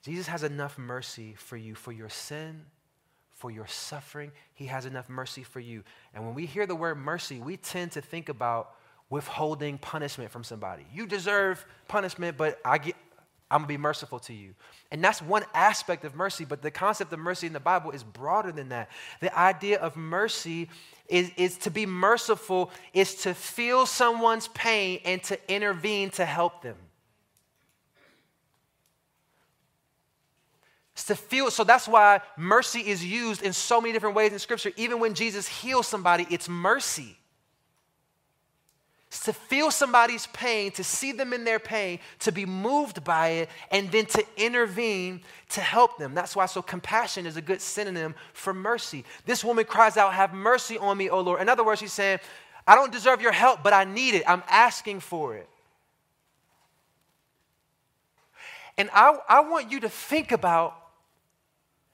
[0.03, 2.63] Jesus has enough mercy for you, for your sin,
[3.33, 4.31] for your suffering.
[4.55, 5.83] He has enough mercy for you.
[6.15, 8.71] And when we hear the word mercy, we tend to think about
[9.09, 10.85] withholding punishment from somebody.
[10.93, 12.97] You deserve punishment, but I get,
[13.51, 14.55] I'm gonna be merciful to you.
[14.91, 18.03] And that's one aspect of mercy, but the concept of mercy in the Bible is
[18.03, 18.91] broader than that.
[19.21, 20.69] The idea of mercy
[21.09, 26.63] is, is to be merciful, is to feel someone's pain and to intervene to help
[26.63, 26.77] them.
[30.95, 34.39] It's to feel, so that's why mercy is used in so many different ways in
[34.39, 34.73] Scripture.
[34.77, 37.19] Even when Jesus heals somebody, it's mercy
[39.21, 43.51] to feel somebody's pain, to see them in their pain, to be moved by it,
[43.71, 46.15] and then to intervene to help them.
[46.15, 49.05] That's why so compassion is a good synonym for mercy.
[49.25, 51.41] This woman cries out, Have mercy on me, O Lord.
[51.41, 52.19] In other words, she's saying,
[52.67, 54.25] I don't deserve your help, but I need it.
[54.27, 55.49] I'm asking for it.
[58.77, 60.77] And I, I want you to think about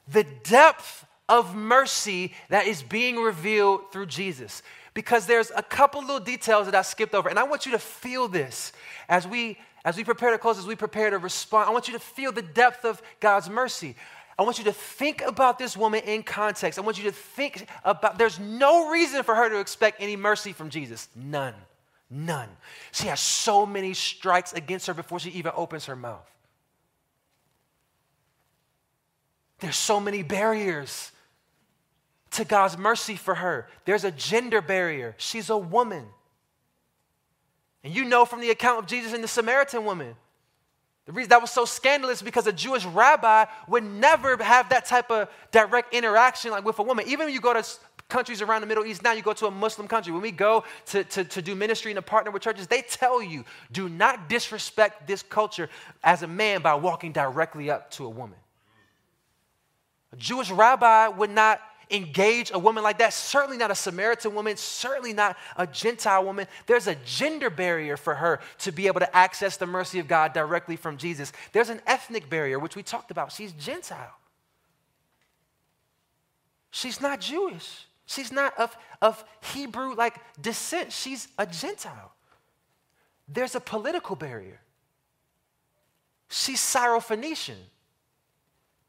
[0.08, 4.62] the depth of mercy that is being revealed through Jesus
[4.94, 7.28] because there's a couple little details that I skipped over.
[7.28, 8.72] And I want you to feel this
[9.08, 11.68] as we as we prepare to close, as we prepare to respond.
[11.68, 13.96] I want you to feel the depth of God's mercy.
[14.38, 16.78] I want you to think about this woman in context.
[16.78, 20.52] I want you to think about there's no reason for her to expect any mercy
[20.52, 21.08] from Jesus.
[21.14, 21.54] None.
[22.10, 22.48] None.
[22.92, 26.28] She has so many strikes against her before she even opens her mouth.
[29.60, 31.12] There's so many barriers
[32.32, 33.68] to God's mercy for her.
[33.84, 35.14] There's a gender barrier.
[35.18, 36.04] She's a woman.
[37.84, 40.14] And you know from the account of Jesus and the Samaritan woman,
[41.04, 45.10] the reason that was so scandalous because a Jewish rabbi would never have that type
[45.10, 47.06] of direct interaction like with a woman.
[47.08, 47.66] Even when you go to
[48.08, 50.12] countries around the Middle East now, you go to a Muslim country.
[50.12, 53.20] When we go to, to, to do ministry and to partner with churches, they tell
[53.20, 55.68] you do not disrespect this culture
[56.04, 58.38] as a man by walking directly up to a woman.
[60.12, 61.60] A Jewish rabbi would not
[61.92, 63.12] engage a woman like that.
[63.12, 66.46] Certainly not a Samaritan woman, certainly not a Gentile woman.
[66.66, 70.32] There's a gender barrier for her to be able to access the mercy of God
[70.32, 71.32] directly from Jesus.
[71.52, 73.30] There's an ethnic barrier, which we talked about.
[73.30, 74.16] She's Gentile.
[76.70, 77.86] She's not Jewish.
[78.06, 80.92] She's not of, of Hebrew like descent.
[80.92, 82.12] She's a Gentile.
[83.28, 84.60] There's a political barrier.
[86.28, 87.58] She's Syrophoenician.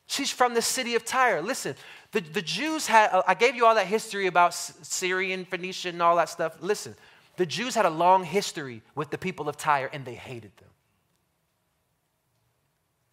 [0.07, 1.41] She's from the city of Tyre.
[1.41, 1.75] Listen,
[2.13, 6.01] the, the Jews had, uh, I gave you all that history about Syrian, Phoenician, and
[6.01, 6.55] all that stuff.
[6.61, 6.95] Listen,
[7.37, 10.69] the Jews had a long history with the people of Tyre and they hated them.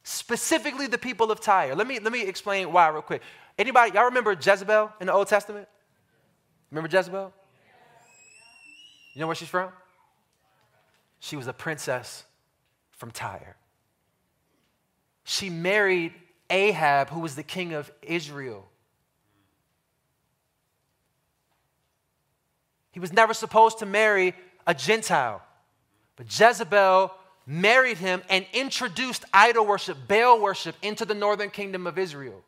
[0.02, 1.74] Specifically, the people of Tyre.
[1.74, 3.22] Let me, let me explain why, real quick.
[3.58, 5.66] Anybody, y'all remember Jezebel in the Old Testament?
[6.70, 7.32] Remember Jezebel?
[9.14, 9.70] You know where she's from?
[11.20, 12.24] She was a princess
[12.90, 13.56] from Tyre.
[15.24, 16.12] She married
[16.50, 18.68] Ahab, who was the king of Israel.
[22.92, 24.34] He was never supposed to marry
[24.66, 25.43] a Gentile.
[26.16, 27.12] But Jezebel
[27.47, 32.43] married him and introduced idol worship, Baal worship, into the northern kingdom of Israel.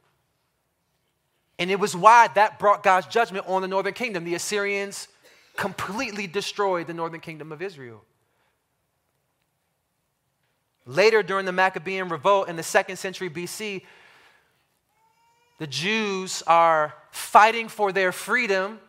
[1.59, 4.25] And it was why that brought God's judgment on the northern kingdom.
[4.25, 5.09] The Assyrians
[5.57, 8.03] completely destroyed the northern kingdom of Israel.
[10.85, 13.83] Later, during the Maccabean revolt in the second century BC,
[15.59, 18.81] the Jews are fighting for their freedom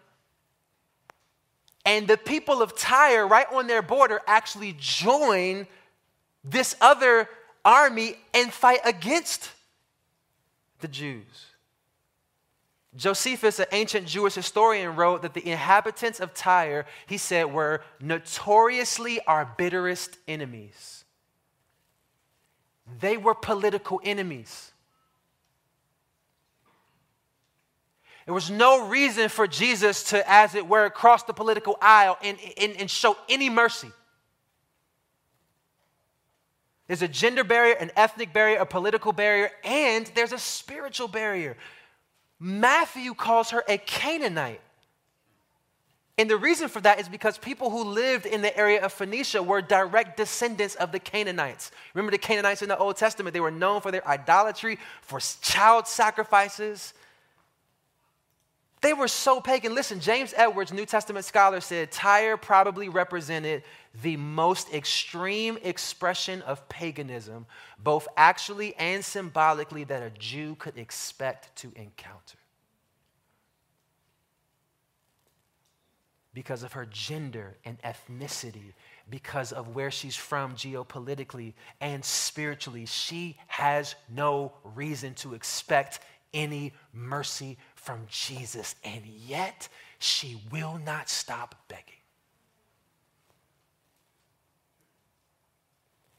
[1.86, 5.68] and the people of Tyre, right on their border, actually join
[6.44, 7.30] this other
[7.66, 9.50] army and fight against
[10.80, 11.46] the Jews.
[12.96, 19.20] Josephus, an ancient Jewish historian, wrote that the inhabitants of Tyre, he said, were notoriously
[19.26, 21.04] our bitterest enemies.
[23.00, 24.73] They were political enemies.
[28.26, 32.38] There was no reason for Jesus to, as it were, cross the political aisle and,
[32.58, 33.92] and, and show any mercy.
[36.88, 41.58] There's a gender barrier, an ethnic barrier, a political barrier, and there's a spiritual barrier.
[42.40, 44.62] Matthew calls her a Canaanite.
[46.18, 49.42] And the reason for that is because people who lived in the area of Phoenicia
[49.42, 51.72] were direct descendants of the Canaanites.
[51.96, 53.34] Remember the Canaanites in the Old Testament?
[53.34, 56.94] They were known for their idolatry, for child sacrifices.
[58.84, 59.74] They were so pagan.
[59.74, 63.64] Listen, James Edwards, New Testament scholar, said Tyre probably represented
[64.02, 67.46] the most extreme expression of paganism,
[67.82, 72.38] both actually and symbolically, that a Jew could expect to encounter.
[76.34, 78.74] Because of her gender and ethnicity,
[79.10, 86.02] because of where she's from geopolitically and spiritually, she has no reason to expect
[86.34, 89.68] any mercy from Jesus, and yet
[90.00, 91.84] she will not stop begging.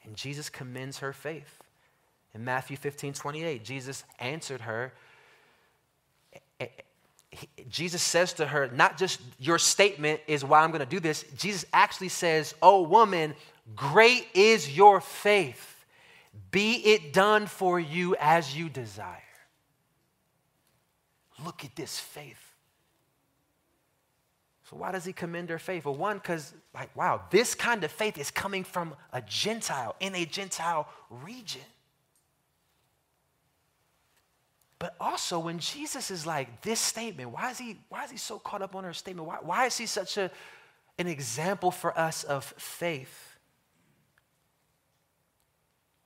[0.04, 1.62] And Jesus commends her faith.
[2.34, 4.92] In Matthew 15 28, Jesus answered her.
[6.34, 6.66] Eh, eh,
[7.68, 11.24] Jesus says to her, not just your statement is why I'm going to do this.
[11.36, 13.34] Jesus actually says, Oh, woman,
[13.74, 15.84] great is your faith.
[16.50, 19.23] Be it done for you as you desire.
[21.44, 22.54] Look at this faith.
[24.70, 25.84] So, why does he commend her faith?
[25.84, 30.14] Well, one, because, like, wow, this kind of faith is coming from a Gentile in
[30.14, 31.60] a Gentile region.
[34.78, 38.38] But also, when Jesus is like, this statement, why is he, why is he so
[38.38, 39.28] caught up on her statement?
[39.28, 40.30] Why, why is he such a,
[40.98, 43.36] an example for us of faith?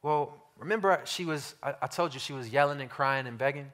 [0.03, 3.71] Well, remember, she was, I, I told you she was yelling and crying and begging.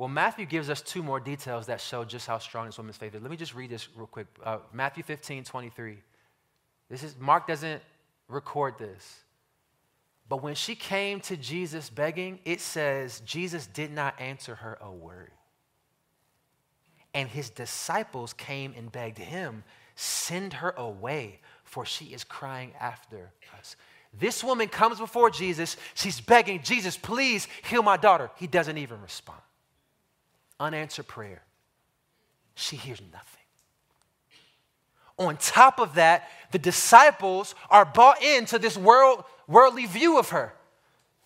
[0.00, 3.14] Well, Matthew gives us two more details that show just how strong this woman's faith
[3.14, 3.20] is.
[3.20, 4.28] Let me just read this real quick.
[4.42, 5.98] Uh, Matthew 15, 23.
[6.88, 7.82] This is, Mark doesn't
[8.26, 9.20] record this.
[10.26, 14.90] But when she came to Jesus begging, it says Jesus did not answer her a
[14.90, 15.32] word.
[17.12, 19.64] And his disciples came and begged him,
[19.96, 23.76] Send her away, for she is crying after us.
[24.18, 25.76] This woman comes before Jesus.
[25.92, 28.30] She's begging, Jesus, please heal my daughter.
[28.36, 29.42] He doesn't even respond
[30.60, 31.42] unanswered prayer,
[32.54, 33.26] she hears nothing.
[35.18, 40.54] On top of that, the disciples are bought into this world, worldly view of her.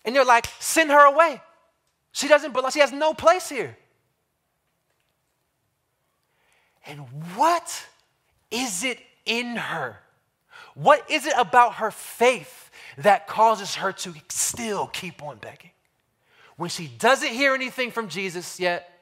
[0.03, 1.41] And they're like, send her away.
[2.11, 3.77] She doesn't belong, she has no place here.
[6.87, 6.99] And
[7.35, 7.85] what
[8.51, 9.97] is it in her?
[10.75, 15.71] What is it about her faith that causes her to still keep on begging?
[16.57, 18.94] When she doesn't hear anything from Jesus yet,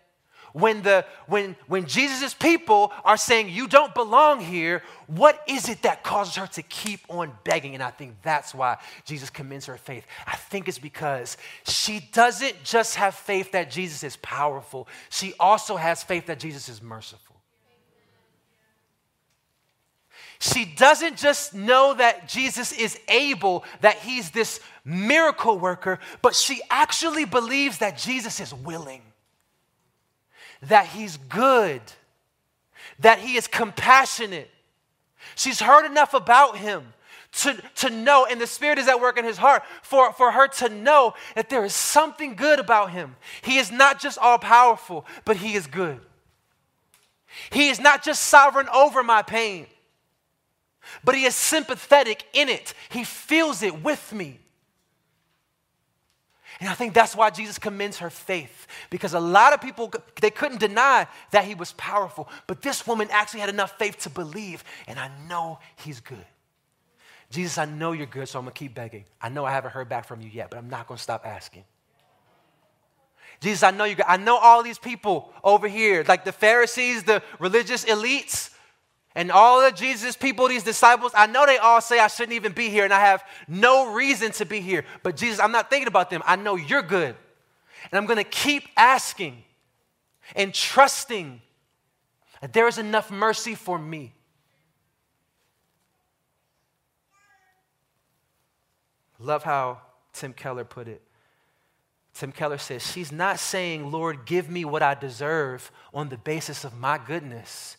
[0.54, 5.82] when, the, when, when Jesus' people are saying, You don't belong here, what is it
[5.82, 7.74] that causes her to keep on begging?
[7.74, 10.06] And I think that's why Jesus commends her faith.
[10.26, 15.76] I think it's because she doesn't just have faith that Jesus is powerful, she also
[15.76, 17.34] has faith that Jesus is merciful.
[20.40, 26.60] She doesn't just know that Jesus is able, that he's this miracle worker, but she
[26.70, 29.02] actually believes that Jesus is willing
[30.68, 31.82] that he's good,
[33.00, 34.50] that he is compassionate.
[35.36, 36.94] She's heard enough about him
[37.34, 40.48] to, to know, and the Spirit is at work in his heart for, for her
[40.48, 43.16] to know that there is something good about him.
[43.42, 46.00] He is not just all powerful, but he is good.
[47.52, 49.66] He is not just sovereign over my pain,
[51.04, 52.76] but he is sympathetic in it.
[52.90, 54.40] He feels it with me.
[56.64, 59.92] And I think that's why Jesus commends her faith because a lot of people
[60.22, 64.10] they couldn't deny that he was powerful, but this woman actually had enough faith to
[64.10, 66.26] believe, and I know he's good.
[67.30, 69.04] Jesus, I know you're good, so I'm to keep begging.
[69.22, 71.66] I know I haven't heard back from you yet, but I'm not to stop asking.
[73.42, 73.98] Jesus, I know you.
[74.08, 78.52] I know all these people over here, like the Pharisees, the religious elites.
[79.16, 82.52] And all of Jesus' people, these disciples, I know they all say I shouldn't even
[82.52, 84.86] be here and I have no reason to be here.
[85.04, 86.24] But Jesus, I'm not thinking about them.
[86.26, 87.16] I know you're good.
[87.92, 89.44] And I'm going to keep asking
[90.36, 91.42] and trusting
[92.42, 94.14] that there is enough mercy for me.
[99.20, 99.80] Love how
[100.12, 101.02] Tim Keller put it.
[102.14, 106.64] Tim Keller says, she's not saying, Lord, give me what I deserve on the basis
[106.64, 107.78] of my goodness.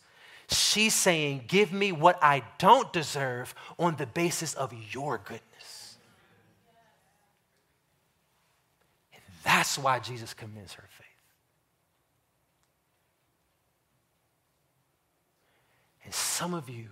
[0.55, 5.99] She's saying, give me what I don't deserve on the basis of your goodness.
[9.13, 11.07] And that's why Jesus commends her faith.
[16.05, 16.89] And some of you,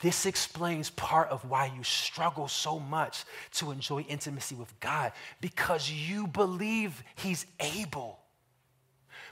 [0.00, 5.90] this explains part of why you struggle so much to enjoy intimacy with God because
[5.90, 8.17] you believe He's able,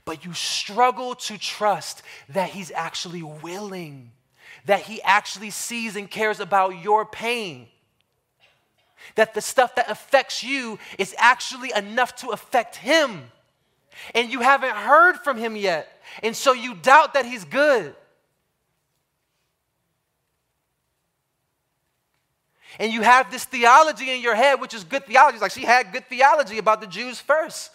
[0.06, 4.12] but you struggle to trust that He's actually willing,
[4.64, 7.66] that He actually sees and cares about your pain,
[9.16, 13.30] that the stuff that affects you is actually enough to affect Him.
[14.14, 15.88] And you haven't heard from Him yet,
[16.22, 17.94] and so you doubt that He's good.
[22.78, 25.36] And you have this theology in your head, which is good theology.
[25.36, 27.70] It's like she had good theology about the Jews first.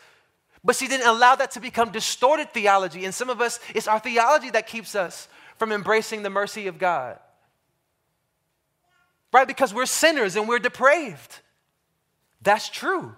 [0.63, 3.05] But she didn't allow that to become distorted theology.
[3.05, 6.77] And some of us, it's our theology that keeps us from embracing the mercy of
[6.77, 7.19] God.
[9.33, 9.47] Right?
[9.47, 11.39] Because we're sinners and we're depraved.
[12.41, 13.15] That's true.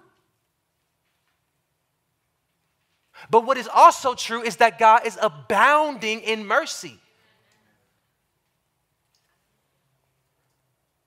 [3.30, 6.98] But what is also true is that God is abounding in mercy.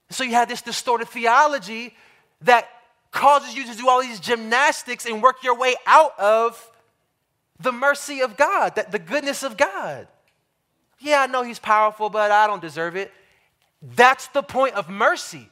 [0.09, 1.95] So you have this distorted theology
[2.41, 2.67] that
[3.11, 6.71] causes you to do all these gymnastics and work your way out of
[7.59, 10.07] the mercy of God, that the goodness of God.
[10.99, 13.11] Yeah, I know he's powerful, but I don't deserve it.
[13.81, 15.49] That's the point of mercy.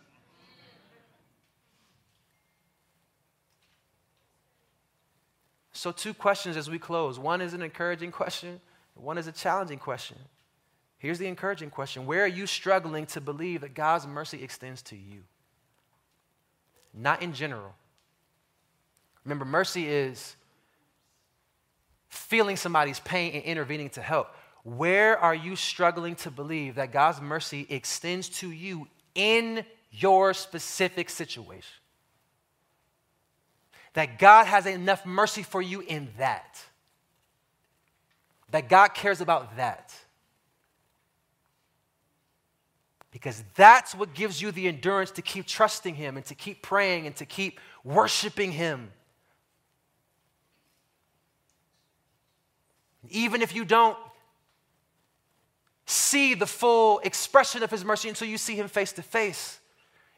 [5.72, 7.20] So, two questions as we close.
[7.20, 8.60] One is an encouraging question,
[8.96, 10.18] one is a challenging question.
[10.98, 14.96] Here's the encouraging question Where are you struggling to believe that God's mercy extends to
[14.96, 15.22] you?
[16.96, 17.74] Not in general.
[19.26, 20.36] Remember, mercy is
[22.08, 24.34] feeling somebody's pain and intervening to help.
[24.64, 31.10] Where are you struggling to believe that God's mercy extends to you in your specific
[31.10, 31.74] situation?
[33.94, 36.60] That God has enough mercy for you in that.
[38.52, 39.94] That God cares about that.
[43.16, 47.08] Because that's what gives you the endurance to keep trusting Him and to keep praying
[47.08, 48.92] and to keep worshiping Him.
[53.10, 53.98] Even if you don't
[55.86, 59.60] see the full expression of His mercy until you see Him face to face,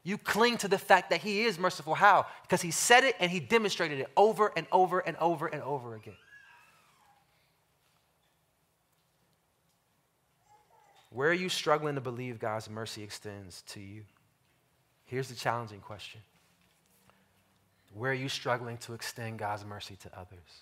[0.04, 1.93] you cling to the fact that He is merciful.
[1.93, 2.26] How?
[2.41, 5.93] Because He said it and He demonstrated it over and over and over and over
[5.93, 6.18] again.
[11.18, 14.03] Where are you struggling to believe God's mercy extends to you?
[15.05, 16.22] Here's the challenging question
[17.95, 20.61] Where are you struggling to extend God's mercy to others?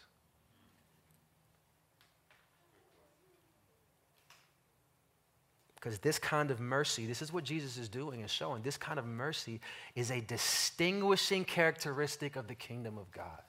[5.76, 8.62] Because this kind of mercy, this is what Jesus is doing and showing.
[8.62, 9.60] This kind of mercy
[9.94, 13.42] is a distinguishing characteristic of the kingdom of God.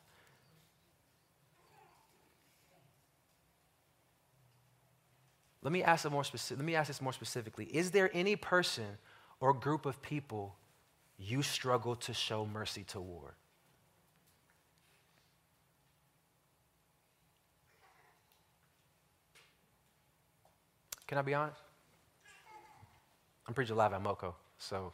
[5.67, 7.65] Let me ask, more let me ask this more specifically.
[7.65, 8.87] Is there any person
[9.41, 10.55] or group of people
[11.19, 13.33] you struggle to show mercy toward?
[21.09, 21.59] Can I be honest?
[23.49, 24.93] I'm preaching live at MoCo, so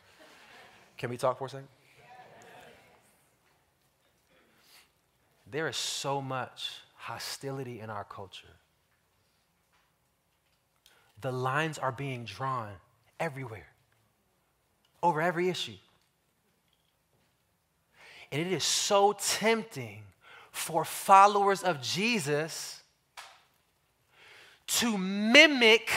[0.97, 1.69] can we talk for a second?
[5.51, 8.49] There is so much hostility in our culture
[11.23, 12.73] the lines are being drawn
[13.19, 13.69] everywhere,
[15.03, 15.77] over every issue.
[18.31, 20.03] And it is so tempting
[20.51, 22.83] for followers of Jesus
[24.67, 25.91] to mimic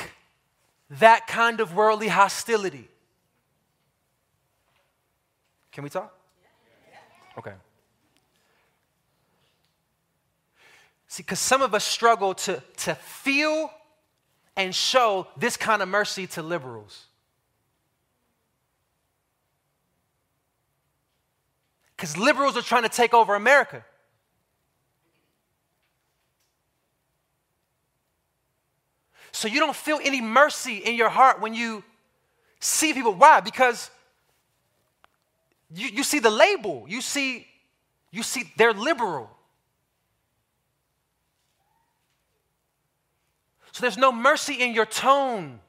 [0.90, 2.88] that kind of worldly hostility.
[5.72, 6.14] Can we talk?
[7.38, 7.54] Okay.
[11.08, 13.72] See, because some of us struggle to, to feel
[14.58, 17.06] and show this kind of mercy to liberals.
[21.96, 23.84] Because liberals are trying to take over America.
[29.32, 31.84] So you don't feel any mercy in your heart when you
[32.60, 33.14] see people.
[33.14, 33.42] Why?
[33.42, 33.92] Because
[35.74, 36.86] you, you see the label.
[36.88, 37.46] You see,
[38.12, 39.30] you see they're liberal.
[43.76, 45.60] So there's no mercy in your tone.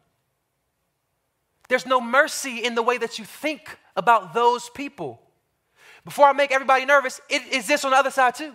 [1.69, 5.21] There's no mercy in the way that you think about those people.
[6.05, 8.55] before I make everybody nervous, it exists on the other side too.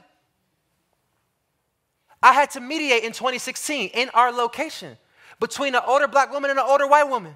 [2.24, 4.98] I had to mediate in 2016 in our location
[5.42, 7.36] between an older black woman and an older white woman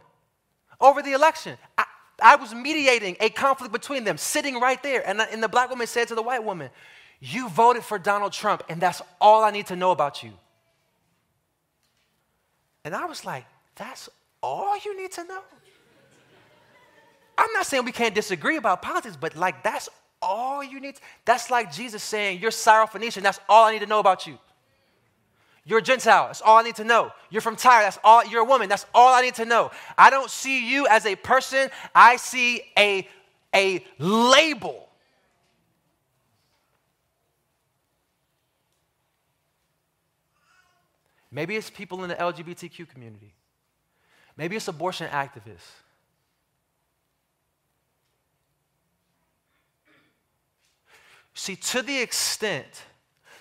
[0.79, 1.57] over the election.
[1.77, 1.83] I,
[2.23, 5.05] I was mediating a conflict between them, sitting right there.
[5.05, 6.69] And, and the black woman said to the white woman,
[7.19, 10.31] You voted for Donald Trump, and that's all I need to know about you.
[12.85, 14.07] And I was like, That's
[14.41, 15.41] all you need to know?
[17.37, 19.89] I'm not saying we can't disagree about politics, but like that's
[20.21, 20.95] all you need.
[20.95, 24.39] To, that's like Jesus saying, You're Syrophoenician, that's all I need to know about you.
[25.67, 26.27] You're a Gentile.
[26.27, 27.11] That's all I need to know.
[27.31, 27.81] You're from Tyre.
[27.81, 28.23] That's all.
[28.23, 28.69] You're a woman.
[28.69, 29.71] That's all I need to know.
[29.97, 31.69] I don't see you as a person.
[31.95, 33.07] I see a,
[33.53, 34.84] a label.
[41.35, 43.33] Maybe it's people in the LGBTQ community.
[44.37, 45.67] Maybe it's abortion activists.
[51.33, 52.85] See, to the extent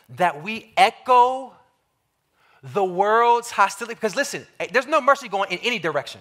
[0.09, 1.53] that we echo
[2.64, 3.95] the world's hostility.
[3.95, 6.20] Because listen, eh, there's no mercy going in any direction.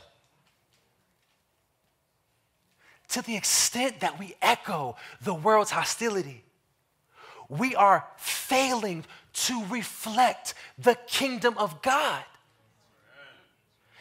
[3.09, 6.43] To the extent that we echo the world's hostility,
[7.49, 12.23] we are failing to reflect the kingdom of God.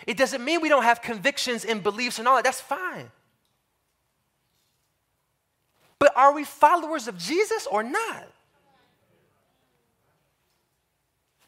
[0.06, 2.44] It doesn't mean we don't have convictions and beliefs and all that.
[2.44, 3.10] That's fine.
[5.98, 8.28] But are we followers of Jesus or not?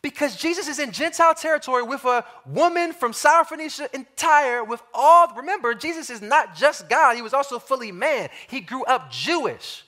[0.05, 5.35] because Jesus is in Gentile territory with a woman from Syrophoenicia and Tyre with all,
[5.35, 8.28] remember, Jesus is not just God, he was also fully man.
[8.47, 9.82] He grew up Jewish.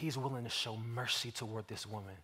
[0.00, 2.14] He's willing to show mercy toward this woman.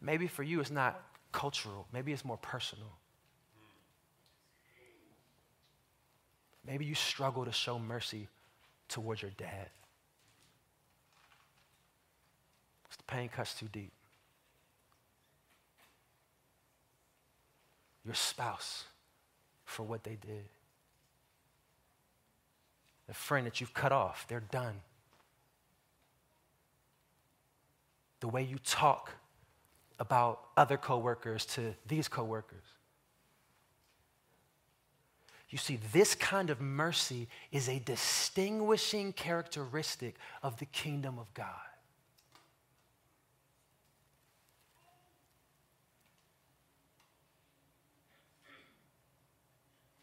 [0.00, 0.98] Maybe for you it's not
[1.30, 2.90] cultural, maybe it's more personal.
[6.66, 8.28] Maybe you struggle to show mercy
[8.88, 9.68] towards your dad.
[12.96, 13.92] the pain cuts too deep.
[18.06, 18.84] Your spouse
[19.66, 20.44] for what they did.
[23.12, 24.80] The friend that you've cut off, they're done.
[28.20, 29.10] The way you talk
[29.98, 32.64] about other coworkers to these coworkers.
[35.50, 41.46] You see, this kind of mercy is a distinguishing characteristic of the kingdom of God.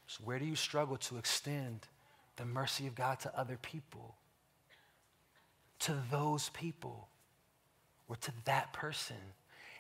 [0.06, 1.88] So, where do you struggle to extend
[2.40, 4.16] the mercy of God to other people?
[5.82, 7.08] To those people
[8.08, 9.18] or to that person?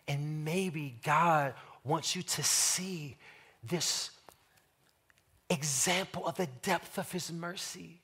[0.07, 1.53] And maybe God
[1.83, 3.15] wants you to see
[3.63, 4.11] this
[5.49, 8.01] example of the depth of His mercy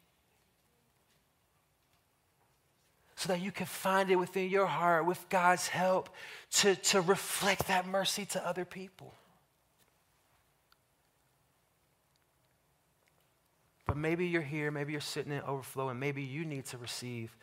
[3.15, 6.09] so that you can find it within your heart with God's help
[6.51, 9.13] to, to reflect that mercy to other people.
[13.95, 17.33] But maybe you're here, maybe you're sitting in overflow, and maybe you need to receive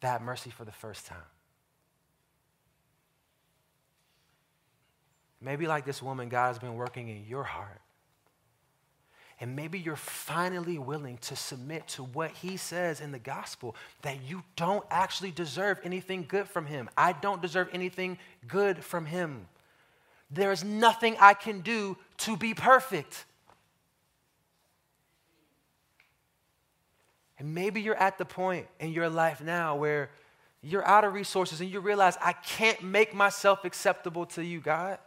[0.00, 1.18] that mercy for the first time.
[5.40, 7.80] Maybe, like this woman, God has been working in your heart.
[9.40, 14.18] And maybe you're finally willing to submit to what he says in the gospel that
[14.22, 16.88] you don't actually deserve anything good from him.
[16.96, 19.48] I don't deserve anything good from him.
[20.30, 23.24] There is nothing I can do to be perfect.
[27.38, 30.10] And maybe you're at the point in your life now where
[30.62, 34.98] you're out of resources and you realize, I can't make myself acceptable to you, God.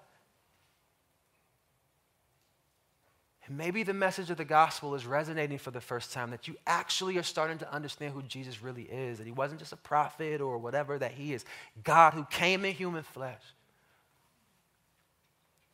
[3.47, 6.57] And maybe the message of the gospel is resonating for the first time that you
[6.67, 10.41] actually are starting to understand who Jesus really is, that he wasn't just a prophet
[10.41, 11.45] or whatever, that he is
[11.83, 13.41] God who came in human flesh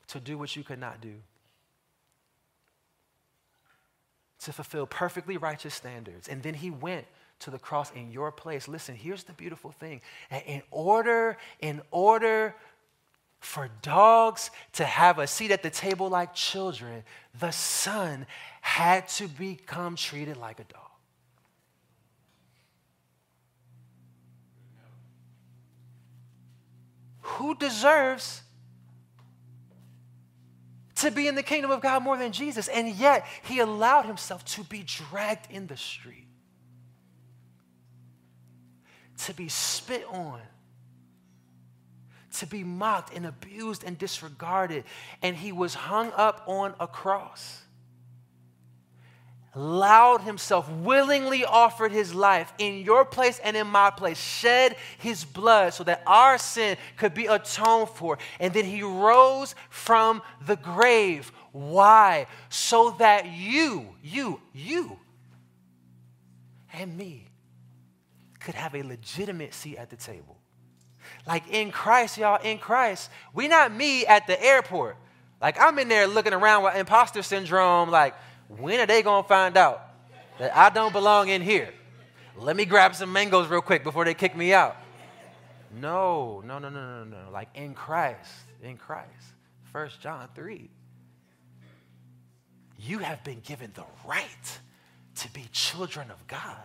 [0.10, 1.16] to do what you could not do.
[4.44, 6.28] To fulfill perfectly righteous standards.
[6.28, 7.06] And then he went
[7.40, 8.68] to the cross in your place.
[8.68, 10.02] Listen, here's the beautiful thing.
[10.46, 12.56] In order, in order
[13.40, 17.04] for dogs to have a seat at the table like children,
[17.40, 18.26] the son
[18.62, 20.82] had to become treated like a dog.
[27.22, 28.43] Who deserves
[31.04, 32.68] to be in the kingdom of God more than Jesus.
[32.68, 36.28] And yet, he allowed himself to be dragged in the street,
[39.26, 40.40] to be spit on,
[42.38, 44.86] to be mocked and abused and disregarded.
[45.22, 47.63] And he was hung up on a cross.
[49.56, 55.24] Allowed himself, willingly offered his life in your place and in my place, shed his
[55.24, 58.18] blood so that our sin could be atoned for.
[58.40, 61.32] And then he rose from the grave.
[61.52, 62.26] Why?
[62.50, 64.98] So that you, you, you,
[66.74, 67.28] and me
[68.40, 70.38] could have a legitimate seat at the table.
[71.28, 74.98] Like in Christ, y'all, in Christ, we not me at the airport.
[75.42, 78.16] Like I'm in there looking around with imposter syndrome, like,
[78.60, 79.82] when are they going to find out
[80.40, 81.74] that I don't belong in here?
[82.38, 84.76] Let me grab some mangoes real quick before they kick me out.
[85.80, 87.32] No, no, no, no, no, no.
[87.32, 88.32] Like in Christ,
[88.62, 89.10] in Christ.
[89.72, 90.70] First John 3.
[92.78, 94.60] You have been given the right
[95.16, 96.58] to be children of God.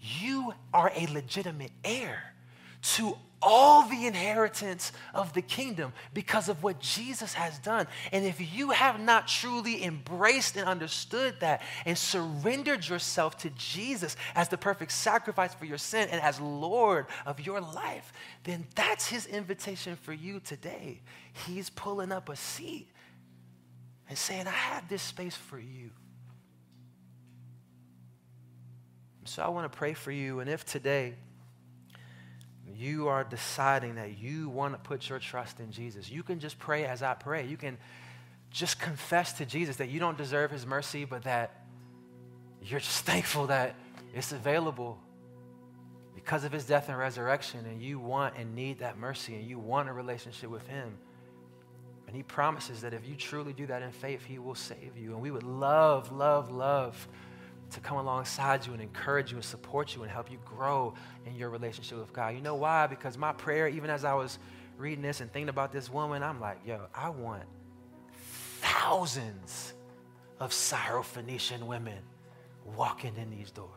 [0.00, 2.34] You are a legitimate heir
[2.82, 7.86] to all the inheritance of the kingdom because of what Jesus has done.
[8.12, 14.16] And if you have not truly embraced and understood that and surrendered yourself to Jesus
[14.34, 18.12] as the perfect sacrifice for your sin and as Lord of your life,
[18.44, 21.00] then that's his invitation for you today.
[21.46, 22.88] He's pulling up a seat
[24.08, 25.90] and saying, I have this space for you.
[29.24, 30.40] So I want to pray for you.
[30.40, 31.14] And if today,
[32.80, 36.58] you are deciding that you want to put your trust in Jesus, you can just
[36.58, 37.46] pray as I pray.
[37.46, 37.76] You can
[38.50, 41.66] just confess to Jesus that you don't deserve his mercy, but that
[42.62, 43.74] you're just thankful that
[44.14, 44.98] it's available
[46.14, 49.58] because of his death and resurrection, and you want and need that mercy, and you
[49.58, 50.98] want a relationship with him.
[52.06, 55.12] And he promises that if you truly do that in faith, he will save you.
[55.12, 57.08] And we would love, love, love
[57.70, 60.94] to come alongside you and encourage you and support you and help you grow
[61.26, 62.34] in your relationship with God.
[62.34, 62.86] You know why?
[62.86, 64.38] Because my prayer, even as I was
[64.78, 67.44] reading this and thinking about this woman, I'm like, yo, I want
[68.60, 69.74] thousands
[70.38, 71.98] of Syrophoenician women
[72.76, 73.68] walking in these doors.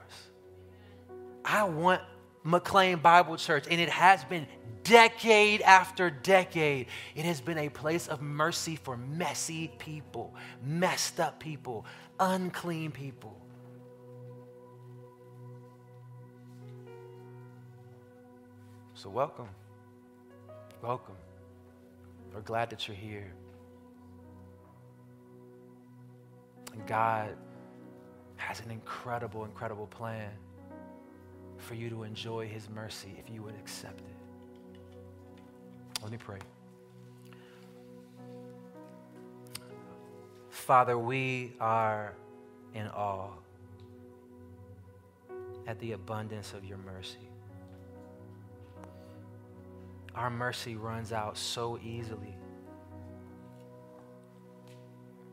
[1.45, 2.01] I want
[2.43, 4.47] McLean Bible Church, and it has been
[4.83, 6.87] decade after decade.
[7.15, 10.33] It has been a place of mercy for messy people,
[10.63, 11.85] messed up people,
[12.19, 13.42] unclean people.
[19.03, 19.49] So, welcome.
[20.81, 21.17] Welcome.
[22.33, 23.33] We're glad that you're here.
[26.71, 27.35] And God
[28.37, 30.29] has an incredible, incredible plan
[31.57, 34.15] for you to enjoy His mercy if you would accept it.
[36.01, 36.39] Let me pray.
[40.49, 42.13] Father, we are
[42.73, 43.31] in awe
[45.67, 47.32] at the abundance of your mercy.
[50.15, 52.37] Our mercy runs out so easily.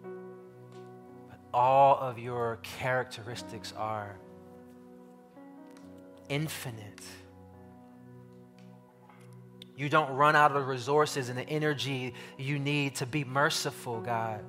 [0.02, 4.16] But all of your characteristics are
[6.28, 7.02] infinite.
[9.76, 14.00] You don't run out of the resources and the energy you need to be merciful,
[14.00, 14.44] God.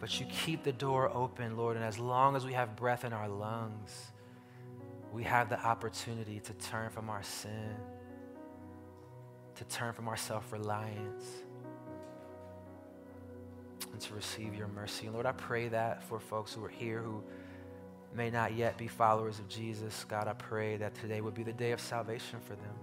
[0.00, 3.12] But you keep the door open, Lord, and as long as we have breath in
[3.12, 4.12] our lungs,
[5.12, 7.74] we have the opportunity to turn from our sin,
[9.56, 11.24] to turn from our self reliance,
[13.92, 15.06] and to receive your mercy.
[15.06, 17.22] And Lord, I pray that for folks who are here who
[18.14, 21.52] may not yet be followers of Jesus, God, I pray that today would be the
[21.52, 22.74] day of salvation for them.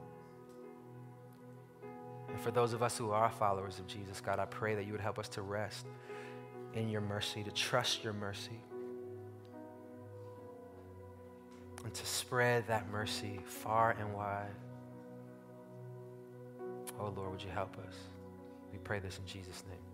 [2.30, 4.92] And for those of us who are followers of Jesus, God, I pray that you
[4.92, 5.86] would help us to rest
[6.74, 8.60] in your mercy, to trust your mercy
[11.84, 14.56] and to spread that mercy far and wide.
[17.00, 17.94] Oh Lord, would you help us?
[18.72, 19.87] We pray this in Jesus' name.